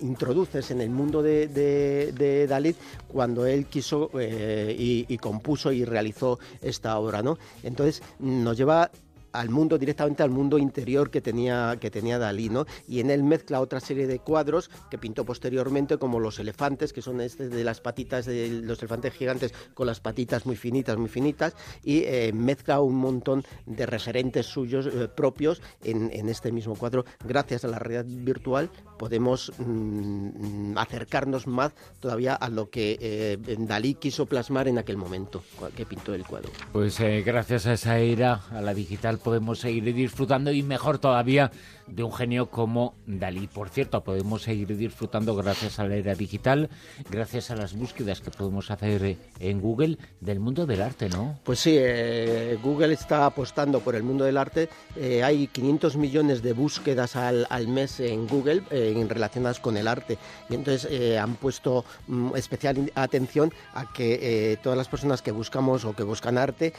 introduces 0.00 0.70
en 0.70 0.80
el 0.80 0.90
mundo 0.90 1.22
de, 1.22 1.46
de, 1.48 2.46
Dalit 2.46 2.76
cuando 3.08 3.46
él 3.46 3.66
quiso 3.66 4.10
y, 4.20 5.06
y, 5.08 5.18
compuso 5.18 5.72
y 5.72 5.84
realizó 5.84 6.38
esta 6.60 6.98
obra, 6.98 7.22
¿no? 7.22 7.38
Entonces 7.62 8.02
nos 8.18 8.56
lleva 8.56 8.90
al 9.32 9.50
mundo, 9.50 9.78
directamente 9.78 10.22
al 10.22 10.30
mundo 10.30 10.58
interior 10.58 11.10
que 11.10 11.20
tenía, 11.20 11.76
que 11.80 11.90
tenía 11.90 12.18
Dalí, 12.18 12.48
¿no? 12.48 12.66
Y 12.88 13.00
en 13.00 13.10
él 13.10 13.22
mezcla 13.22 13.60
otra 13.60 13.80
serie 13.80 14.06
de 14.06 14.18
cuadros 14.18 14.70
que 14.90 14.98
pintó 14.98 15.24
posteriormente, 15.24 15.98
como 15.98 16.20
los 16.20 16.38
elefantes, 16.38 16.92
que 16.92 17.02
son 17.02 17.20
este 17.20 17.48
de 17.48 17.64
las 17.64 17.80
patitas 17.80 18.26
de 18.26 18.48
los 18.62 18.78
elefantes 18.80 19.14
gigantes 19.14 19.52
con 19.74 19.86
las 19.86 20.00
patitas 20.00 20.46
muy 20.46 20.56
finitas, 20.56 20.96
muy 20.96 21.08
finitas, 21.08 21.54
y 21.82 22.02
eh, 22.04 22.32
mezcla 22.32 22.80
un 22.80 22.96
montón 22.96 23.44
de 23.66 23.86
referentes 23.86 24.46
suyos 24.46 24.86
eh, 24.86 25.08
propios 25.08 25.62
en, 25.82 26.10
este 26.28 26.52
mismo 26.52 26.76
cuadro. 26.76 27.04
Gracias 27.24 27.64
a 27.64 27.68
la 27.68 27.78
realidad 27.78 28.04
virtual 28.06 28.70
podemos 28.98 29.52
mm, 29.58 30.76
acercarnos 30.76 31.46
más 31.46 31.72
todavía 32.00 32.34
a 32.34 32.48
lo 32.48 32.70
que 32.70 32.98
eh, 33.00 33.38
Dalí 33.58 33.94
quiso 33.94 34.26
plasmar 34.26 34.68
en 34.68 34.78
aquel 34.78 34.96
momento 34.96 35.42
que 35.76 35.86
pintó 35.86 36.14
el 36.14 36.26
cuadro. 36.26 36.50
Pues 36.72 36.98
gracias 37.24 37.66
a 37.66 37.72
esa 37.72 37.98
era, 37.98 38.42
a 38.50 38.60
la 38.60 38.74
digital 38.74 39.19
podemos 39.20 39.60
seguir 39.60 39.94
disfrutando 39.94 40.52
y 40.52 40.62
mejor 40.62 40.98
todavía 40.98 41.50
de 41.86 42.02
un 42.02 42.12
genio 42.12 42.50
como 42.50 42.94
Dalí. 43.06 43.46
Por 43.46 43.68
cierto, 43.68 44.02
podemos 44.02 44.42
seguir 44.42 44.76
disfrutando 44.76 45.34
gracias 45.34 45.78
a 45.78 45.84
la 45.84 45.96
era 45.96 46.14
digital, 46.14 46.70
gracias 47.10 47.50
a 47.50 47.56
las 47.56 47.74
búsquedas 47.74 48.20
que 48.20 48.30
podemos 48.30 48.70
hacer 48.70 49.16
en 49.38 49.60
Google 49.60 49.98
del 50.20 50.40
mundo 50.40 50.66
del 50.66 50.82
arte, 50.82 51.08
¿no? 51.08 51.38
Pues 51.44 51.60
sí, 51.60 51.76
eh, 51.78 52.58
Google 52.62 52.94
está 52.94 53.26
apostando 53.26 53.80
por 53.80 53.94
el 53.94 54.02
mundo 54.02 54.24
del 54.24 54.36
arte. 54.36 54.68
Eh, 54.96 55.22
hay 55.22 55.46
500 55.48 55.96
millones 55.96 56.42
de 56.42 56.52
búsquedas 56.52 57.16
al, 57.16 57.46
mes 57.68 58.00
en 58.00 58.26
Google 58.26 58.62
eh, 58.70 59.06
relacionadas 59.08 59.60
con 59.60 59.76
el 59.76 59.88
arte. 59.88 60.18
Y 60.48 60.54
entonces 60.54 61.18
han 61.18 61.34
puesto 61.34 61.84
mm, 62.06 62.36
especial 62.36 62.90
atención 62.94 63.52
a 63.74 63.92
que 63.92 64.58
todas 64.62 64.76
las 64.76 64.88
personas 64.88 65.22
que 65.22 65.32
buscamos 65.32 65.84
o 65.84 65.94
que 65.94 66.02
buscan 66.02 66.38
arte 66.38 66.72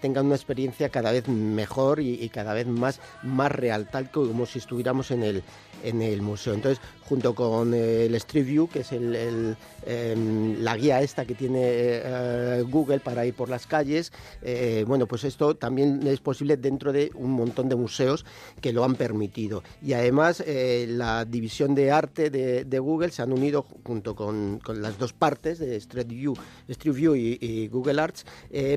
tengan 0.00 0.26
una 0.26 0.36
experiencia 0.36 0.88
cada 0.88 1.12
vez 1.12 1.28
mejor 1.28 1.65
y, 1.98 2.28
cada 2.28 2.54
vez 2.54 2.66
más, 2.66 3.00
más 3.22 3.50
real, 3.50 3.86
tal 3.86 4.10
como 4.10 4.46
si 4.46 4.58
estuviéramos 4.58 5.10
en 5.10 5.22
el, 5.22 5.42
en 5.82 6.02
el 6.02 6.22
museo. 6.22 6.54
Entonces, 6.54 6.80
junto 7.08 7.34
con 7.34 7.72
el 7.74 8.14
Street 8.16 8.46
View, 8.46 8.68
que 8.68 8.80
es 8.80 8.92
em, 8.92 10.56
la 10.60 10.76
guía 10.76 11.00
esta 11.00 11.24
que 11.24 11.34
tiene 11.34 11.60
eh, 11.62 12.64
Google 12.68 13.00
para 13.00 13.24
ir 13.24 13.34
por 13.34 13.48
las 13.48 13.66
calles, 13.66 14.12
eh, 14.42 14.84
bueno, 14.86 15.06
pues 15.06 15.24
esto 15.24 15.56
también 15.56 16.06
es 16.06 16.20
posible 16.20 16.56
dentro 16.56 16.92
de 16.92 17.10
un 17.14 17.32
montón 17.32 17.68
de 17.68 17.76
museos 17.76 18.24
que 18.60 18.72
lo 18.72 18.84
han 18.84 18.96
permitido. 18.96 19.62
Y 19.82 19.92
además, 19.92 20.42
eh, 20.44 20.86
la 20.88 21.24
división 21.24 21.74
de 21.74 21.92
arte 21.92 22.30
de, 22.30 22.76
Google 22.76 23.10
se 23.10 23.22
han 23.22 23.32
unido 23.32 23.66
junto 23.84 24.14
con, 24.14 24.60
las 24.74 24.98
dos 24.98 25.12
partes 25.12 25.58
de 25.58 25.76
Street 25.76 26.08
View, 26.08 26.34
Street 26.68 26.94
View 26.94 27.16
y, 27.16 27.68
Google 27.68 28.00
Arts 28.00 28.26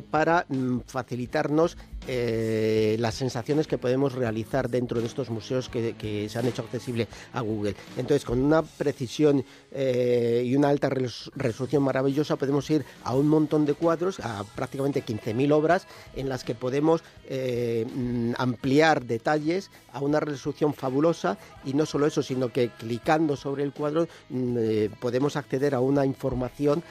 para 0.10 0.46
mm, 0.48 0.80
facilitarnos 0.86 1.78
las 2.08 3.16
sensaciones 3.16 3.68
que 3.68 3.78
podemos 3.78 4.14
realizar 4.14 4.70
dentro 4.70 5.00
de 5.00 5.06
estos 5.06 5.30
museos 5.30 5.70
que, 5.70 5.96
que 5.96 6.28
se 6.30 6.40
han 6.40 6.48
hecho 6.48 6.64
accesibles 6.64 6.89
a 7.34 7.42
Google. 7.42 7.76
Entonces, 7.98 8.26
con 8.26 8.40
una 8.40 8.62
precisión 8.62 9.44
eh, 9.72 10.44
y 10.46 10.56
una 10.56 10.70
alta 10.70 10.90
resolución 10.90 11.84
maravillosa 11.84 12.36
podemos 12.36 12.70
ir 12.70 12.86
a 13.04 13.16
un 13.16 13.28
montón 13.28 13.66
de 13.66 13.74
cuadros, 13.74 14.20
a 14.20 14.44
prácticamente 14.56 15.04
15.000 15.04 15.52
obras, 15.52 15.88
en 16.16 16.30
las 16.30 16.44
que 16.44 16.56
podemos 16.56 17.04
eh, 17.28 17.86
mm, 17.94 18.34
ampliar 18.38 19.06
detalles 19.06 19.70
a 19.94 20.00
una 20.00 20.20
resolución 20.20 20.74
fabulosa 20.74 21.38
y 21.66 21.74
no 21.74 21.86
solo 21.86 22.08
eso, 22.08 22.24
sino 22.24 22.52
que 22.52 22.70
clicando 22.70 23.36
sobre 23.36 23.64
el 23.64 23.74
cuadro 23.74 24.08
mm, 24.30 24.58
eh, 24.60 24.90
podemos 25.00 25.36
acceder 25.36 25.76
a 25.76 25.80
una 25.80 26.06
información 26.06 26.84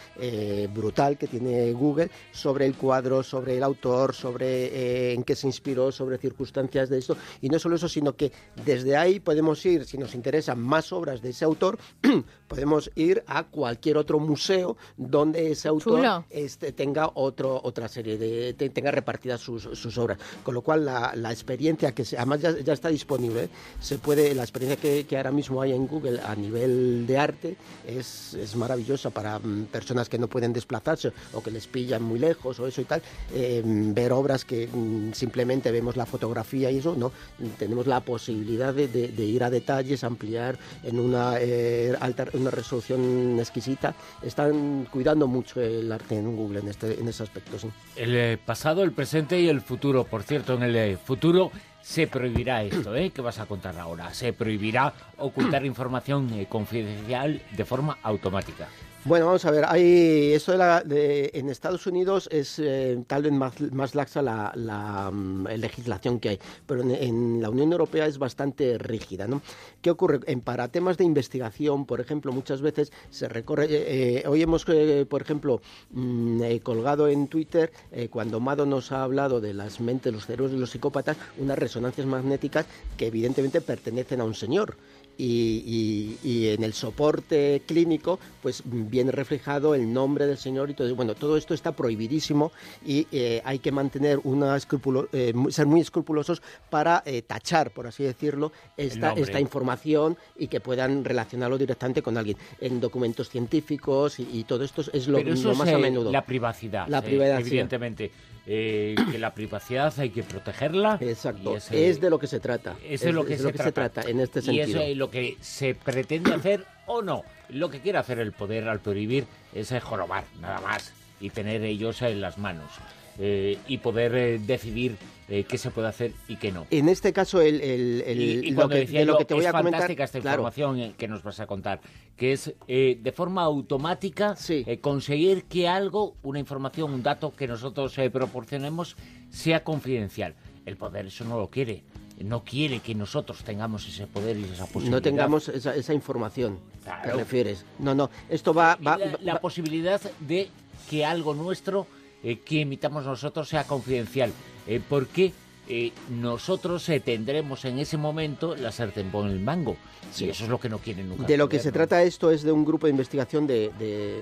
brutal 0.75 1.17
que 1.17 1.26
tiene 1.26 1.73
Google 1.73 2.11
sobre 2.33 2.67
el 2.67 2.75
cuadro, 2.75 3.23
sobre 3.23 3.57
el 3.57 3.62
autor, 3.62 4.14
sobre 4.14 5.12
en 5.12 5.23
qué 5.23 5.37
se 5.37 5.47
inspiró, 5.47 5.93
sobre 5.93 6.19
circunstancias 6.19 6.88
de 6.88 6.99
esto. 6.99 7.17
Y 7.40 7.49
no 7.49 7.59
solo 7.59 7.76
eso, 7.76 7.88
sino 7.88 8.14
que 8.14 8.33
desde 8.64 8.97
ahí 8.97 9.21
podemos 9.21 9.64
ir, 9.64 9.85
si 9.88 9.97
nos 9.97 10.14
interesan 10.14 10.61
más 10.61 10.92
obras 10.92 11.23
de 11.23 11.30
ese 11.30 11.47
autor, 11.47 11.78
podemos 12.49 12.90
ir 12.95 13.25
a 13.26 13.45
cualquier 13.45 13.97
otro 13.97 14.18
museo 14.18 14.76
donde 14.99 15.50
ese 15.50 15.66
autor 15.68 16.25
este, 16.28 16.73
tenga 16.73 17.11
otro, 17.14 17.59
otra 17.64 17.88
serie 17.88 18.18
de, 18.18 18.52
tenga 18.52 18.90
repartidas 18.90 19.40
sus, 19.40 19.99
obras. 19.99 20.18
Con 20.42 20.54
lo 20.54 20.61
cual 20.61 20.85
la, 20.85 21.33
experiencia 21.33 21.92
que 21.92 22.04
además 22.16 22.40
ya, 22.40 22.73
está 22.73 22.90
disponible, 22.90 23.45
¿eh? 23.45 23.49
se 23.80 23.97
puede, 23.97 24.35
la 24.35 24.42
experiencia 24.42 24.78
que, 24.78 25.16
ahora 25.16 25.33
mismo 25.33 25.62
hay 25.62 25.73
en 25.73 25.87
Google 25.87 26.21
a 26.21 26.35
nivel 26.35 27.07
de 27.07 27.18
arte 27.18 27.57
es, 27.87 28.37
maravillosa 28.57 29.09
para 29.09 29.38
mm, 29.38 29.66
personas 29.66 30.09
que 30.09 30.18
no 30.18 30.28
pueden 30.28 30.52
desplazarse 30.52 31.12
o 31.33 31.42
que 31.42 31.50
les 31.50 31.66
pillan 31.66 32.02
muy 32.02 32.18
lejos 32.18 32.61
o 32.61 32.66
eso 32.66 32.83
y 32.83 32.85
tal, 32.85 33.00
eh, 33.33 33.62
ver 33.64 34.12
obras 34.12 34.45
que 34.45 34.66
mm, 34.66 35.12
simplemente 35.12 35.71
vemos 35.71 35.97
la 35.97 36.04
fotografía 36.04 36.71
y 36.71 36.78
eso, 36.78 36.95
no, 36.95 37.11
tenemos 37.59 37.87
la 37.87 38.00
posibilidad 38.00 38.75
de, 38.75 38.88
de 38.88 39.25
ir 39.25 39.45
a 39.45 39.50
detalles, 39.78 40.04
ampliar 40.04 40.58
en 40.82 40.99
una 40.99 41.38
eh, 41.40 41.94
alta, 42.00 42.26
una 42.32 42.50
resolución 42.50 43.38
exquisita. 43.38 43.94
Están 44.23 44.87
cuidando 44.90 45.26
mucho 45.26 45.61
el 45.61 45.90
arte 45.90 46.16
en 46.16 46.37
Google 46.37 46.61
en, 46.61 46.68
este, 46.68 46.99
en 47.00 47.08
ese 47.08 47.23
aspecto. 47.23 47.56
El 47.97 48.16
eh, 48.16 48.38
pasado, 48.44 48.82
el 48.82 48.92
presente 48.92 49.40
y 49.40 49.49
el 49.49 49.61
futuro. 49.61 50.04
Por 50.04 50.23
cierto, 50.23 50.54
en 50.54 50.64
el 50.64 50.76
eh, 50.76 50.97
futuro 50.97 51.50
se 51.80 52.06
prohibirá 52.06 52.62
esto, 52.62 52.94
¿eh? 52.94 53.11
que 53.11 53.23
vas 53.23 53.38
a 53.38 53.47
contar 53.47 53.78
ahora. 53.78 54.12
Se 54.12 54.32
prohibirá 54.32 54.92
ocultar 55.16 55.64
información 55.75 56.44
confidencial 56.47 57.40
de 57.56 57.64
forma 57.64 57.99
automática. 58.02 58.68
Bueno, 59.05 59.26
vamos 59.26 59.45
a 59.45 59.52
ver, 59.52 59.64
hay 59.67 60.33
eso 60.33 60.52
de 60.52 60.59
la, 60.59 60.83
en 60.85 61.49
Estados 61.49 61.87
Unidos 61.87 62.28
es 62.33 62.59
eh, 62.59 63.00
tal 63.07 63.23
vez 63.23 63.33
más, 63.33 63.95
laxa 63.95 64.23
la, 64.23 65.11
mm, 65.12 65.47
legislación 65.57 66.19
que 66.19 66.31
hay, 66.31 66.38
pero 66.67 66.83
en, 66.83 67.40
la 67.40 67.49
Unión 67.49 67.71
Europea 67.71 68.07
es 68.07 68.19
bastante 68.19 68.76
rígida, 68.76 69.28
¿no? 69.28 69.40
¿Qué 69.81 69.90
ocurre? 69.90 70.19
En, 70.26 70.40
para 70.40 70.69
temas 70.69 70.99
de 70.99 71.05
investigación, 71.05 71.87
por 71.87 72.00
ejemplo, 72.00 72.33
muchas 72.33 72.61
veces 72.61 72.93
se 73.09 73.28
recorre, 73.28 73.67
eh, 73.67 74.19
eh, 74.19 74.25
hoy 74.26 74.43
hemos, 74.43 74.67
por 75.09 75.23
ejemplo, 75.23 75.62
mm, 75.93 76.57
colgado 76.64 77.07
en 77.07 77.28
Twitter, 77.28 77.73
cuando 78.11 78.40
Mado 78.40 78.67
nos 78.67 78.90
ha 78.90 79.05
hablado 79.05 79.40
de 79.40 79.55
las 79.55 79.81
mentes, 79.81 80.12
los 80.12 80.26
cerebros 80.26 80.50
de 80.50 80.59
los 80.59 80.71
psicópatas, 80.71 81.17
unas 81.38 81.59
resonancias 81.59 82.07
magnéticas 82.07 82.67
que 82.97 83.07
evidentemente 83.07 83.61
pertenecen 83.61 84.21
a 84.21 84.25
un 84.25 84.35
señor 84.35 84.76
y, 85.18 86.48
en 86.48 86.62
el 86.62 86.72
soporte 86.72 87.62
clínico 87.66 88.18
pues 88.40 88.62
viene 88.64 89.10
reflejado 89.10 89.75
el 89.75 89.92
nombre 89.92 90.26
del 90.26 90.38
señor 90.38 90.70
y 90.70 90.75
todo 90.75 90.94
bueno 90.94 91.14
todo 91.14 91.37
esto 91.37 91.52
está 91.52 91.72
prohibidísimo 91.72 92.52
y 92.87 93.06
eh, 93.10 93.42
hay 93.44 93.58
que 93.58 93.72
mantener 93.72 94.20
una 94.25 94.56
escrupulo, 94.56 95.08
eh, 95.12 95.32
ser 95.50 95.66
muy 95.66 95.80
escrupulosos 95.80 96.40
para 96.70 97.02
eh, 97.04 97.22
tachar 97.22 97.72
por 97.72 97.87
así 97.87 98.04
decirlo 98.04 98.52
esta, 98.76 99.12
esta 99.12 99.40
información 99.40 100.16
y 100.38 100.46
que 100.46 100.60
puedan 100.60 101.04
relacionarlo 101.04 101.58
directamente 101.58 102.02
con 102.02 102.16
alguien. 102.16 102.37
En 102.60 102.80
documentos 102.80 103.28
científicos 103.28 104.20
y, 104.20 104.44
todo 104.44 104.64
esto 104.64 104.82
es 104.92 105.08
lo, 105.08 105.18
más 105.54 105.68
a 105.68 105.78
menudo. 105.78 106.12
la 106.12 106.25
privacidad 106.25 106.87
la 106.88 107.02
privacidad. 107.02 107.40
evidentemente 107.40 108.10
eh, 108.50 108.95
que 109.12 109.19
la 109.19 109.35
privacidad 109.35 109.93
hay 109.99 110.09
que 110.09 110.23
protegerla. 110.23 110.97
Exacto, 111.02 111.55
es, 111.71 112.00
de 112.00 112.09
lo 112.09 112.19
que 112.19 112.26
se 112.26 112.40
trata. 112.40 112.76
es, 112.83 113.05
lo 113.05 113.26
que, 113.26 113.37
se, 113.37 113.52
trata. 113.52 114.00
en 114.09 114.21
este 114.21 114.40
sentido. 114.40 114.67
Y 114.67 114.71
eso 114.71 114.81
es 114.81 114.97
lo 114.97 115.11
que 115.11 115.37
se 115.43 115.75
pretende 115.75 116.33
hacer 116.33 116.64
o 116.87 117.02
no. 117.02 117.25
Lo 117.50 117.69
que 117.69 117.81
quiere 117.81 117.99
hacer 117.99 118.19
el 118.19 118.33
poder 118.33 118.67
al 118.67 118.81
prohibir 118.81 119.26
es 119.55 119.71
jorobar, 119.83 120.25
nada 120.40 120.62
más, 120.62 120.95
y 121.21 121.28
tener 121.28 121.62
ellos 121.62 122.00
en 122.00 122.23
las 122.23 122.38
manos. 122.38 122.71
Eh, 123.20 123.58
y 123.66 123.78
poder 123.78 124.14
eh, 124.14 124.38
decidir 124.38 124.96
eh, 125.28 125.42
qué 125.42 125.58
se 125.58 125.72
puede 125.72 125.88
hacer 125.88 126.12
y 126.28 126.37
qué 126.37 126.52
no. 126.52 126.68
En 126.70 126.88
este 126.88 127.12
caso, 127.12 127.40
el, 127.40 127.60
el, 127.60 128.54
lo, 128.54 128.68
que, 128.68 128.87
te 129.25 129.34
voy 129.34 129.44
a 129.44 129.52
comentar... 129.52 129.90
esta 129.90 130.18
información 130.18 130.92
que 130.96 131.08
nos 131.08 131.25
vas 131.25 131.40
a 131.40 131.48
contar, 131.48 131.80
que 132.16 132.32
es 132.32 132.54
de 132.68 133.12
forma 133.12 133.42
automática 133.42 134.37
conseguir 134.80 135.44
que 135.44 135.66
algo, 135.66 136.14
una 136.22 136.38
información, 136.38 136.92
un 136.92 137.02
dato 137.02 137.34
que 137.34 137.48
nosotros 137.48 137.96
proporcionemos 138.12 138.96
sea 139.30 139.64
confidencial. 139.64 140.37
El 140.64 140.76
poder 140.76 141.06
eso 141.06 141.25
no 141.25 141.38
lo 141.38 141.50
quiere 141.50 141.82
no 142.20 142.42
quiere 142.42 142.80
que 142.80 142.96
nosotros 142.96 143.44
tengamos 143.44 143.87
ese 143.87 144.08
poder 144.08 144.37
y 144.37 144.42
esa 144.42 144.66
posibilidad. 144.66 144.96
No 144.96 145.02
tengamos 145.02 145.48
esa, 145.48 145.94
información. 145.94 146.58
¿Te 147.04 147.12
refieres? 147.12 147.64
No, 147.78 147.94
no. 147.94 148.10
Esto 148.28 148.52
va. 148.52 148.76
va 148.76 148.98
la, 149.20 149.40
posibilidad 149.40 150.00
de 150.18 150.48
que 150.90 151.04
algo 151.04 151.32
nuestro 151.32 151.87
eh, 152.22 152.38
que 152.40 152.62
emitamos 152.62 153.04
nosotros 153.04 153.48
sea 153.48 153.64
confidencial, 153.64 154.32
eh, 154.66 154.80
porque 154.87 155.32
eh, 155.68 155.92
nosotros 156.10 156.90
tendremos 157.04 157.64
en 157.64 157.78
ese 157.78 157.96
momento 157.96 158.56
la 158.56 158.72
sartén 158.72 159.10
por 159.10 159.28
el 159.28 159.40
mango. 159.40 159.76
Sí. 160.10 160.28
eso 160.28 160.44
es 160.44 160.50
lo 160.50 160.58
que 160.58 160.68
no 160.68 160.78
quieren 160.78 161.08
nunca. 161.08 161.25
De 161.25 161.37
lo 161.37 161.48
que 161.48 161.58
se 161.58 161.70
trata 161.70 162.02
esto 162.02 162.30
es 162.30 162.42
de 162.42 162.50
un 162.50 162.64
grupo 162.64 162.87
de 162.87 162.92
investigación 162.92 163.46
de, 163.46 163.70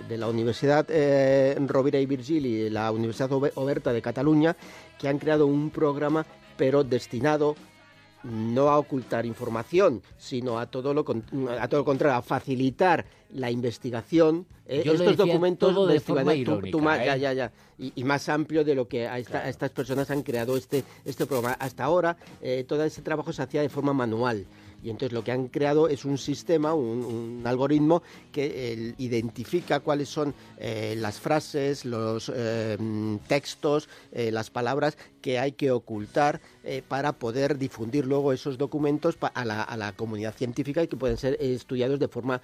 de, 0.08 0.18
la 0.18 0.26
Universidad 0.26 0.86
Rovira 1.68 2.00
y 2.00 2.06
Virgili 2.06 2.62
y 2.62 2.70
la 2.70 2.90
Universidad 2.90 3.30
Oberta 3.32 3.92
de 3.92 4.02
Cataluña, 4.02 4.56
que 4.98 5.08
han 5.08 5.18
creado 5.18 5.46
un 5.46 5.70
programa, 5.70 6.26
pero 6.56 6.82
destinado 6.82 7.54
no 8.24 8.68
a 8.68 8.78
ocultar 8.78 9.26
información, 9.26 10.02
sino 10.16 10.58
a 10.58 10.66
todo 10.66 10.94
lo, 10.94 11.04
a 11.58 11.68
todo 11.68 11.80
lo 11.80 11.84
contrario, 11.84 12.16
a 12.16 12.22
facilitar 12.22 13.04
la 13.30 13.50
investigación. 13.50 14.46
Eh, 14.66 14.82
estos 14.84 15.16
documentos 15.16 15.72
todo 15.72 15.86
de 15.86 16.00
forma 16.00 16.34
irónica, 16.34 17.14
¿eh? 17.14 17.20
ya, 17.20 17.32
ya, 17.32 17.52
y, 17.78 18.02
más 18.04 18.28
amplio 18.28 18.64
de 18.64 18.74
lo 18.74 18.88
que 18.88 19.06
a, 19.06 19.18
estas 19.18 19.70
personas 19.70 20.10
han 20.10 20.22
creado 20.22 20.56
este, 20.56 20.82
este 21.04 21.26
programa. 21.26 21.56
Hasta 21.60 21.84
ahora, 21.84 22.16
eh, 22.42 22.64
todo 22.66 22.82
ese 22.84 23.02
trabajo 23.02 23.32
se 23.32 23.42
hacía 23.42 23.62
de 23.62 23.68
forma 23.68 23.92
manual. 23.92 24.46
Y 24.86 24.90
entonces 24.90 25.12
lo 25.12 25.24
que 25.24 25.32
han 25.32 25.48
creado 25.48 25.88
es 25.88 26.04
un 26.04 26.16
sistema, 26.16 26.72
un, 26.72 27.42
algoritmo 27.44 28.04
que 28.30 28.94
identifica 28.98 29.80
cuáles 29.80 30.08
son 30.08 30.32
eh, 30.58 30.94
las 30.96 31.18
frases, 31.18 31.84
los 31.84 32.30
eh, 32.32 32.78
textos, 33.26 33.88
eh, 34.12 34.30
las 34.30 34.50
palabras 34.50 34.96
que 35.20 35.40
hay 35.40 35.52
que 35.52 35.72
ocultar 35.72 36.40
para 36.86 37.12
poder 37.12 37.58
difundir 37.58 38.06
luego 38.06 38.32
esos 38.32 38.58
documentos 38.58 39.18
a 39.20 39.44
la, 39.44 39.92
comunidad 39.96 40.34
científica 40.34 40.84
y 40.84 40.88
que 40.88 40.96
pueden 40.96 41.16
ser 41.16 41.36
estudiados 41.40 41.98
de 41.98 42.06
forma 42.06 42.40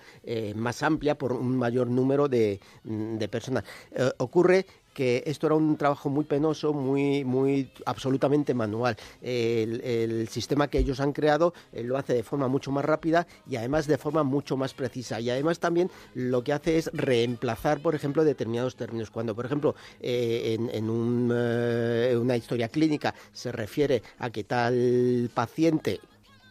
más 0.56 0.82
amplia 0.82 1.16
por 1.16 1.32
un 1.32 1.56
mayor 1.56 1.86
número 1.86 2.28
de, 2.28 2.58
de 2.82 3.28
personas. 3.28 3.62
ocurre 4.18 4.66
que 4.92 5.22
esto 5.26 5.46
era 5.46 5.56
un 5.56 5.76
trabajo 5.76 6.10
muy 6.10 6.24
penoso, 6.24 6.72
muy, 6.72 7.24
muy 7.24 7.70
absolutamente 7.86 8.54
manual. 8.54 8.96
El, 9.20 10.28
sistema 10.28 10.68
que 10.68 10.78
ellos 10.78 11.00
han 11.00 11.12
creado 11.12 11.52
eh, 11.72 11.82
lo 11.82 11.96
hace 11.96 12.14
de 12.14 12.22
forma 12.22 12.48
mucho 12.48 12.70
más 12.70 12.84
rápida 12.84 13.26
y 13.48 13.56
además 13.56 13.86
de 13.86 13.98
forma 13.98 14.22
mucho 14.22 14.56
más 14.56 14.74
precisa. 14.74 15.20
Y 15.20 15.30
además 15.30 15.58
también 15.58 15.90
lo 16.14 16.42
que 16.42 16.52
hace 16.52 16.78
es 16.78 16.90
reemplazar, 16.92 17.80
por 17.80 17.94
ejemplo, 17.94 18.24
determinados 18.24 18.76
términos. 18.76 19.10
Cuando, 19.10 19.34
por 19.34 19.46
ejemplo, 19.46 19.74
eh, 20.00 20.56
en, 20.58 20.70
en 20.70 20.90
una 20.90 22.36
historia 22.36 22.68
clínica 22.68 23.14
se 23.32 23.52
refiere 23.52 24.02
a 24.18 24.30
que 24.30 24.44
tal 24.44 25.30
paciente 25.34 26.00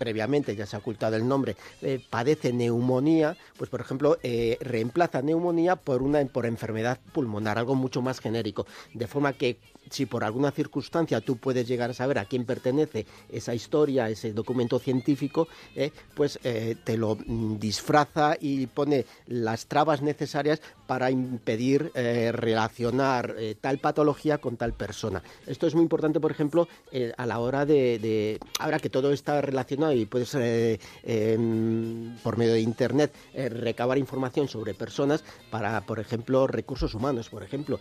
previamente 0.01 0.55
ya 0.55 0.65
se 0.65 0.75
ha 0.75 0.79
ocultado 0.79 1.15
el 1.15 1.27
nombre, 1.27 1.55
eh, 1.84 2.03
padece 2.10 2.51
neumonía, 2.51 3.38
pues 3.55 3.70
por 3.70 3.81
ejemplo 3.81 4.17
eh, 4.24 4.58
reemplaza 4.60 5.22
neumonía 5.22 5.75
por 5.75 6.01
una 6.01 6.25
por 6.25 6.48
enfermedad 6.48 6.98
pulmonar, 7.13 7.60
algo 7.60 7.75
mucho 7.75 8.01
más 8.01 8.20
genérico, 8.20 8.65
de 8.96 9.05
forma 9.05 9.34
que 9.34 9.60
si 9.91 10.08
por 10.08 10.24
alguna 10.24 10.50
circunstancia 10.50 11.22
tú 11.22 11.38
puedes 11.38 11.67
llegar 11.67 11.91
a 11.91 11.93
saber 11.93 12.17
a 12.17 12.25
quién 12.25 12.46
pertenece 12.46 13.05
esa 13.31 13.53
historia, 13.53 14.10
ese 14.10 14.34
documento 14.34 14.79
científico, 14.79 15.48
eh, 15.75 15.91
pues 16.15 16.39
te 16.39 16.98
lo 16.98 17.15
mm, 17.15 17.60
disfraza 17.60 18.36
y 18.39 18.65
pone 18.65 19.05
las 19.27 19.67
trabas 19.67 20.01
necesarias 20.01 20.62
para 20.91 21.10
impedir 21.10 21.89
eh, 21.95 22.33
relacionar 22.33 23.33
tal 23.62 23.77
patología 23.77 24.39
con 24.39 24.57
tal 24.57 24.74
persona. 24.74 25.24
Esto 25.48 25.65
es 25.65 25.74
muy 25.74 25.83
importante, 25.83 26.19
por 26.19 26.31
ejemplo, 26.31 26.67
a 27.15 27.25
la 27.25 27.39
hora 27.39 27.65
de, 27.65 28.38
ahora 28.60 28.77
que 28.77 28.89
todo 28.89 29.13
está 29.13 29.39
relacionado 29.39 29.93
y 29.93 30.05
puedes 30.05 30.36
em, 30.36 32.13
por 32.21 32.38
medio 32.38 32.51
de 32.55 32.60
internet 32.60 33.13
recabar 33.33 33.98
información 34.00 34.50
sobre 34.50 34.74
personas 34.74 35.24
para, 35.50 35.79
por 35.86 36.01
ejemplo, 36.01 36.45
recursos 36.45 36.93
humanos, 36.93 37.29
por 37.29 37.41
ejemplo, 37.41 37.79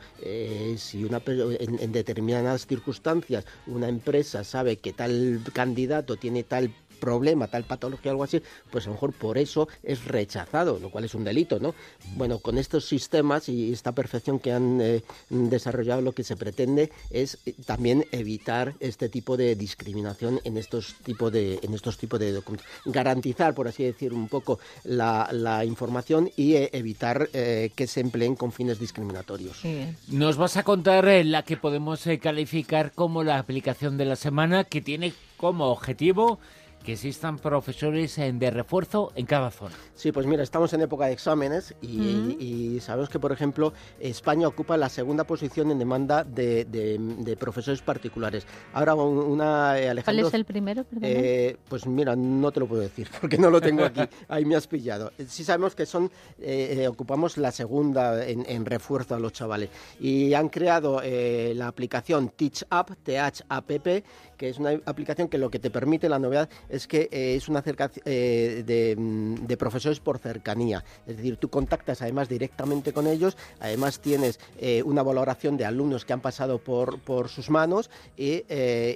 si 0.77 1.03
una 1.03 1.21
en, 1.27 1.81
en 1.81 1.91
determinadas 1.91 2.69
circunstancias 2.69 3.45
una 3.67 3.89
empresa 3.89 4.45
sabe 4.45 4.77
que 4.77 4.93
tal 4.93 5.41
candidato 5.53 6.17
tiene 6.17 6.45
tal 6.45 6.73
problema, 7.01 7.49
tal 7.49 7.65
patología, 7.65 8.13
algo 8.13 8.25
así, 8.25 8.41
pues 8.71 8.85
a 8.85 8.89
lo 8.89 8.95
mejor 8.95 9.13
por 9.13 9.39
eso 9.39 9.69
es 9.83 10.05
rechazado, 10.05 10.79
lo 10.79 10.91
cual 10.91 11.05
es 11.05 11.15
un 11.15 11.25
delito, 11.25 11.59
¿no? 11.59 11.75
Bueno, 12.17 12.39
con 12.39 12.59
estos 12.59 12.85
sistemas 12.85 13.49
y 13.49 13.73
esta 13.73 13.93
perfección 13.93 14.39
que 14.39 14.53
han 14.53 14.81
eh, 14.81 15.03
desarrollado, 15.29 16.03
lo 16.03 16.13
que 16.13 16.23
se 16.23 16.37
pretende 16.37 16.93
es 17.11 17.39
eh, 17.47 17.55
también 17.67 18.05
evitar 18.13 18.75
este 18.81 19.09
tipo 19.09 19.37
de 19.37 19.57
discriminación 19.57 20.41
en 20.45 20.57
estos 20.57 20.95
tipos 21.03 21.33
de, 21.33 21.59
en 21.63 21.75
estos 21.75 21.99
tipos 21.99 22.21
de 22.21 22.33
documentos. 22.33 22.69
Garantizar, 22.85 23.55
por 23.55 23.67
así 23.67 23.83
decir, 23.85 24.13
un 24.13 24.29
poco 24.29 24.61
la, 24.85 25.29
información 25.65 26.31
y 26.37 26.55
eh, 26.55 26.71
evitar 26.73 27.29
que 27.31 27.87
se 27.87 28.01
empleen 28.01 28.37
con 28.37 28.53
fines 28.53 28.79
discriminatorios. 28.79 29.63
Nos 30.09 30.37
vas 30.37 30.57
a 30.57 30.63
contar 30.63 31.05
la 31.25 31.43
que 31.45 31.57
podemos 31.57 32.05
calificar 32.21 32.93
como 32.93 33.25
la 33.25 33.39
aplicación 33.39 33.97
de 33.97 34.05
la 34.05 34.17
semana 34.17 34.65
que 34.65 34.81
tiene 34.81 35.13
como 35.37 35.67
objetivo 35.67 36.39
que 36.85 36.93
existan 36.93 37.39
profesores 37.39 38.17
de 38.17 38.51
refuerzo 38.51 39.13
en 39.15 39.27
cada 39.27 39.51
zona. 39.51 39.75
Sí, 39.95 40.13
pues 40.13 40.27
mira, 40.27 40.43
estamos 40.43 40.73
en 40.73 40.81
época 40.81 41.07
de 41.07 41.13
exámenes 41.13 41.75
y, 41.83 42.79
sabemos 42.81 43.09
que, 43.09 43.19
por 43.19 43.33
ejemplo, 43.33 43.73
España 43.99 44.49
ocupa 44.49 44.77
la 44.77 44.89
segunda 44.89 45.25
posición 45.25 45.71
en 45.71 45.79
demanda 45.79 46.25
de, 46.25 47.37
profesores 47.39 47.83
particulares. 47.83 48.47
Ahora, 48.73 48.95
una, 48.95 49.79
eh, 49.79 49.89
Alejandro... 49.89 50.23
¿Cuál 50.25 50.29
es 50.29 50.35
el 50.35 50.45
primero? 50.45 50.85
Eh, 51.03 51.57
pues 51.69 51.87
mira, 51.87 52.17
no 52.17 52.51
te 52.53 52.61
lo 52.61 52.67
puedo 52.67 52.83
decir 52.83 53.09
porque 53.21 53.39
no 53.39 53.51
lo 53.51 53.61
tengo 53.61 53.85
aquí. 53.85 54.01
Ahí 54.29 54.45
me 54.45 54.57
has 54.57 54.67
pillado. 54.67 55.13
Sí 55.27 55.45
sabemos 55.45 55.75
que 55.75 55.87
son 55.87 56.11
eh, 56.39 56.87
ocupamos 56.89 57.37
la 57.37 57.53
segunda 57.53 58.27
en, 58.27 58.65
refuerzo 58.65 59.15
a 59.15 59.19
los 59.19 59.33
chavales 59.33 59.71
y 59.99 60.35
han 60.35 60.49
creado 60.49 61.01
la 61.03 61.67
aplicación 61.67 62.31
Teach 62.31 62.65
App, 62.71 62.91
T-H-A-P-P, 63.03 64.05
que 64.41 64.49
es 64.49 64.59
una 64.59 64.71
aplicación 64.87 65.29
que 65.29 65.37
lo 65.37 65.51
que 65.51 65.59
te 65.59 65.69
permite, 65.69 66.09
la 66.09 66.19
novedad, 66.19 66.49
es 66.71 66.87
que 66.87 67.11
eh, 67.13 67.35
es 67.37 67.47
una 67.51 67.63
eh, 68.07 68.97
mm, 68.97 69.35
de, 69.35 69.57
profesores 69.59 70.01
por 70.01 70.17
cercanía. 70.17 70.83
Es 71.07 71.19
decir, 71.19 71.37
tú 71.37 71.51
contactas 71.51 72.01
además 72.01 72.31
directamente 72.31 72.95
con 72.95 73.07
ellos, 73.07 73.37
además 73.61 74.01
tienes 74.01 74.41
eh, 74.59 74.83
una 74.83 75.03
valoración 75.03 75.59
de 75.59 75.67
alumnos 75.67 76.07
que 76.07 76.15
han 76.15 76.23
pasado 76.23 76.57
por, 76.57 77.01
por 77.01 77.29
sus 77.29 77.51
manos 77.51 77.91
y, 78.17 78.45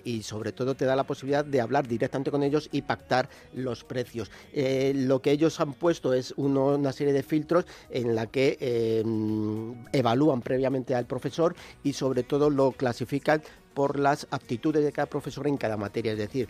y, 0.03 0.23
sobre 0.23 0.53
todo 0.53 0.75
te 0.75 0.87
da 0.87 0.97
la 0.97 1.05
posibilidad 1.05 1.45
de 1.45 1.61
hablar 1.61 1.87
directamente 1.87 2.31
con 2.31 2.43
ellos 2.43 2.71
y 2.73 2.81
pactar 2.81 3.29
los 3.53 3.85
precios. 3.85 4.31
lo 4.55 5.21
que 5.21 5.31
ellos 5.31 5.61
han 5.61 5.75
puesto 5.75 6.15
es 6.15 6.33
una 6.39 6.93
serie 6.93 7.13
de 7.13 7.23
filtros 7.23 7.67
en 7.91 8.15
la 8.15 8.29
que 8.29 9.03
mm, 9.05 9.89
evalúan 9.93 10.41
previamente 10.41 10.95
al 10.95 11.05
profesor 11.05 11.55
y 11.83 11.93
sobre 11.93 12.23
todo 12.23 12.49
lo 12.49 12.73
clasifican 12.73 13.43
por 13.75 13.99
las 13.99 14.27
aptitudes 14.31 14.85
de 14.85 14.93
cada 14.93 15.07
profesor 15.07 15.47
en 15.47 15.57
cada 15.57 15.77
materia. 15.77 16.13
Es 16.13 16.19
decir, 16.19 16.49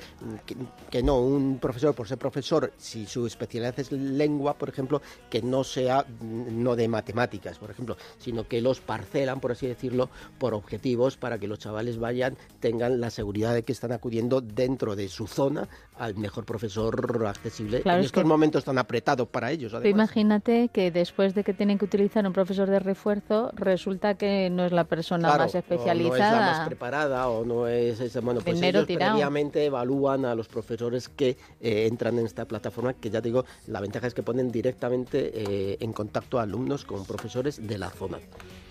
que, 0.90 1.02
no, 1.02 1.20
un 1.20 1.58
profesor 1.58 1.94
por 1.94 2.06
ser 2.06 2.18
profesor, 2.18 2.72
si 2.76 3.06
su 3.06 3.26
especialidad 3.26 3.78
es 3.80 3.90
lengua, 3.90 4.54
por 4.54 4.68
ejemplo, 4.68 5.00
que 5.30 5.42
no 5.42 5.64
sea 5.64 6.04
no 6.20 6.76
de 6.76 6.86
matemáticas, 6.86 7.58
por 7.58 7.70
ejemplo, 7.70 7.96
sino 8.18 8.46
que 8.46 8.60
los 8.60 8.80
parcelan, 8.80 9.40
por 9.40 9.52
así 9.52 9.66
decirlo, 9.66 10.10
por 10.38 10.54
objetivos 10.54 11.16
para 11.16 11.38
que 11.38 11.48
los 11.48 11.58
chavales 11.58 11.98
vayan, 11.98 12.36
tengan 12.60 13.00
la 13.00 13.10
seguridad 13.10 13.54
de 13.54 13.62
que 13.62 13.72
están 13.72 13.92
acudiendo 13.92 14.40
dentro 14.40 14.94
de 14.94 15.08
su 15.08 15.26
zona 15.26 15.68
al 15.98 16.16
mejor 16.16 16.44
profesor 16.44 17.24
accesible 17.26 17.82
en 17.84 18.00
estos 18.00 18.24
momentos 18.24 18.64
tan 18.64 18.78
apretados 18.78 19.28
para 19.28 19.50
ellos. 19.50 19.72
Imagínate 19.84 20.68
que 20.68 20.90
después 20.90 21.34
de 21.34 21.44
que 21.44 21.54
tienen 21.54 21.78
que 21.78 21.84
utilizar 21.84 22.26
un 22.26 22.32
profesor 22.32 22.68
de 22.68 22.80
refuerzo, 22.80 23.50
resulta 23.54 24.14
que 24.14 24.50
no 24.50 24.64
es 24.64 24.72
la 24.72 24.84
persona 24.84 25.36
más 25.36 25.54
especializada. 25.54 26.30
No 26.30 26.36
es 26.36 26.40
la 26.40 26.58
más 26.58 26.66
preparada 26.66 27.13
o 27.22 27.44
no 27.44 27.66
es 27.66 28.00
ese, 28.00 28.20
bueno, 28.20 28.40
pues 28.40 28.60
ellos 28.60 28.86
previamente 28.86 29.64
evalúan 29.64 30.24
a 30.24 30.34
los 30.34 30.48
profesores 30.48 31.08
que 31.08 31.36
eh, 31.60 31.86
entran 31.86 32.18
en 32.18 32.26
esta 32.26 32.44
plataforma, 32.44 32.94
que 32.94 33.10
ya 33.10 33.20
digo, 33.20 33.44
la 33.66 33.80
ventaja 33.80 34.06
es 34.06 34.14
que 34.14 34.22
ponen 34.22 34.50
directamente 34.50 35.32
eh, 35.34 35.76
en 35.80 35.92
contacto 35.92 36.38
a 36.38 36.42
alumnos 36.42 36.84
con 36.84 37.04
profesores 37.04 37.66
de 37.66 37.78
la 37.78 37.90
zona. 37.90 38.18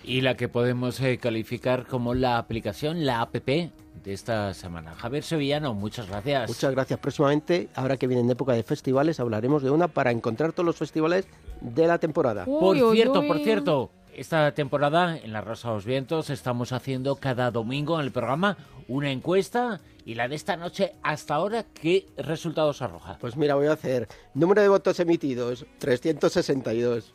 Y 0.03 0.21
la 0.21 0.35
que 0.35 0.49
podemos 0.49 0.99
eh, 0.99 1.17
calificar 1.17 1.87
como 1.87 2.13
la 2.13 2.37
aplicación, 2.37 3.05
la 3.05 3.21
APP 3.21 3.47
de 3.47 4.13
esta 4.13 4.53
semana. 4.53 4.93
Javier 4.95 5.23
Sevillano, 5.23 5.73
muchas 5.73 6.09
gracias. 6.09 6.49
Muchas 6.49 6.71
gracias. 6.73 6.99
Próximamente, 6.99 7.69
ahora 7.75 7.95
que 7.95 8.07
viene 8.07 8.21
en 8.21 8.29
época 8.29 8.53
de 8.53 8.63
festivales, 8.63 9.19
hablaremos 9.19 9.63
de 9.63 9.69
una 9.69 9.87
para 9.87 10.11
encontrar 10.11 10.51
todos 10.51 10.65
los 10.65 10.75
festivales 10.75 11.25
de 11.61 11.87
la 11.87 11.99
temporada. 11.99 12.43
por 12.45 12.77
cierto, 12.91 13.25
por 13.25 13.39
cierto, 13.39 13.91
esta 14.15 14.53
temporada 14.53 15.17
en 15.17 15.33
La 15.33 15.41
Rosa 15.41 15.69
de 15.69 15.75
los 15.75 15.85
Vientos 15.85 16.29
estamos 16.29 16.71
haciendo 16.71 17.15
cada 17.15 17.51
domingo 17.51 17.99
en 17.99 18.05
el 18.05 18.11
programa 18.11 18.57
una 18.87 19.11
encuesta 19.11 19.81
y 20.05 20.15
la 20.15 20.27
de 20.27 20.35
esta 20.35 20.57
noche 20.57 20.93
hasta 21.03 21.35
ahora, 21.35 21.65
¿qué 21.73 22.07
resultados 22.17 22.81
arroja? 22.81 23.17
Pues 23.19 23.35
mira, 23.37 23.55
voy 23.55 23.67
a 23.67 23.73
hacer 23.73 24.07
número 24.33 24.61
de 24.61 24.67
votos 24.67 24.99
emitidos, 24.99 25.65
362. 25.79 27.13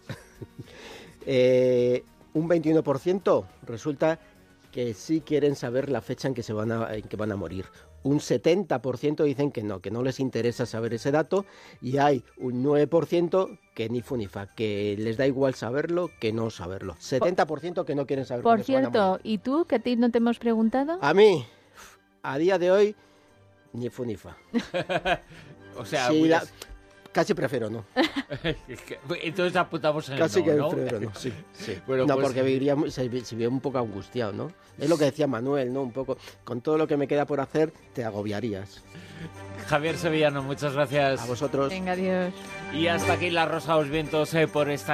eh, 1.27 2.05
un 2.35 2.49
21% 2.49 3.47
resulta 3.67 4.19
que 4.73 4.95
sí 4.95 5.21
quieren 5.21 5.57
saber 5.57 5.91
la 5.91 6.01
fecha 6.01 6.29
en 6.29 6.35
que, 6.35 6.43
se 6.43 6.53
van 6.53 6.73
a, 6.73 6.95
en 6.95 7.03
que 7.03 7.17
van 7.17 7.33
a 7.33 7.37
morir. 7.37 7.67
Un 8.05 8.21
70% 8.21 9.25
dicen 9.25 9.51
que 9.51 9.63
no, 9.63 9.81
que 9.81 9.91
no 9.91 10.03
les 10.03 10.21
interesa 10.21 10.67
saber 10.67 10.95
ese 10.95 11.11
dato 11.11 11.45
y 11.83 11.99
hay 11.99 12.25
un 12.39 12.65
9% 12.65 13.59
que 13.75 13.89
ni 13.89 14.03
fu 14.03 14.17
ni 14.17 14.27
fa, 14.27 14.47
que 14.55 14.97
les 14.99 15.17
da 15.17 15.27
igual 15.27 15.55
saberlo 15.55 16.11
que 16.21 16.33
no 16.33 16.51
saberlo. 16.51 16.95
70% 16.95 17.85
que 17.85 17.95
no 17.95 18.07
quieren 18.07 18.25
saber. 18.25 18.43
Por 18.43 18.63
cierto, 18.63 19.19
¿y 19.23 19.39
tú 19.39 19.67
que 19.67 19.77
a 19.77 19.79
ti 19.79 19.97
no 19.97 20.11
te 20.11 20.19
hemos 20.19 20.39
preguntado? 20.39 20.99
A 21.01 21.13
mí, 21.13 21.45
a 22.23 22.39
día 22.39 22.59
de 22.59 22.71
hoy, 22.71 22.97
ni 23.73 23.89
fu 23.91 24.05
ni 24.05 24.17
fa. 24.17 24.37
o 25.77 25.85
sea, 25.85 26.11
Casi 27.19 27.35
prefiero 27.35 27.69
no. 27.69 27.85
Entonces 29.25 29.57
apuntamos 29.57 30.07
en 30.07 30.15
el 30.15 30.21
Casi 30.21 30.41
que 30.41 30.53
prefiero 30.53 31.01
no, 31.01 31.11
sí. 31.17 31.33
no, 31.89 32.07
pues 32.07 32.17
porque 32.23 32.43
viviría, 32.43 32.77
se, 32.91 33.25
se 33.25 33.49
un 33.49 33.59
poco 33.59 33.79
angustiado, 33.79 34.33
¿no? 34.33 34.53
Es 34.79 34.89
lo 34.89 34.97
que 34.97 35.07
decía 35.07 35.27
Manuel, 35.27 35.73
¿no? 35.73 35.83
Un 35.83 35.91
poco, 35.91 36.17
con 36.45 36.61
todo 36.61 36.79
lo 36.79 36.87
que 36.87 36.97
me 36.97 37.09
queda 37.09 37.27
por 37.27 37.41
hacer, 37.41 37.73
te 37.93 38.05
agobiarías. 38.05 38.85
Javier 39.67 39.99
Sevillano, 39.99 40.45
muchas 40.45 40.75
gracias. 40.75 41.21
A 41.21 41.27
vosotros. 41.27 41.71
Venga, 41.71 41.91
adiós. 41.93 42.33
Y 42.73 42.87
hasta 42.87 43.15
aquí 43.15 43.31
la 43.31 43.47
Rosa 43.47 43.75
de 43.75 43.81
los 43.81 43.91
Vientos 43.91 44.33
eh, 44.35 44.47
por 44.47 44.71
esta 44.71 44.87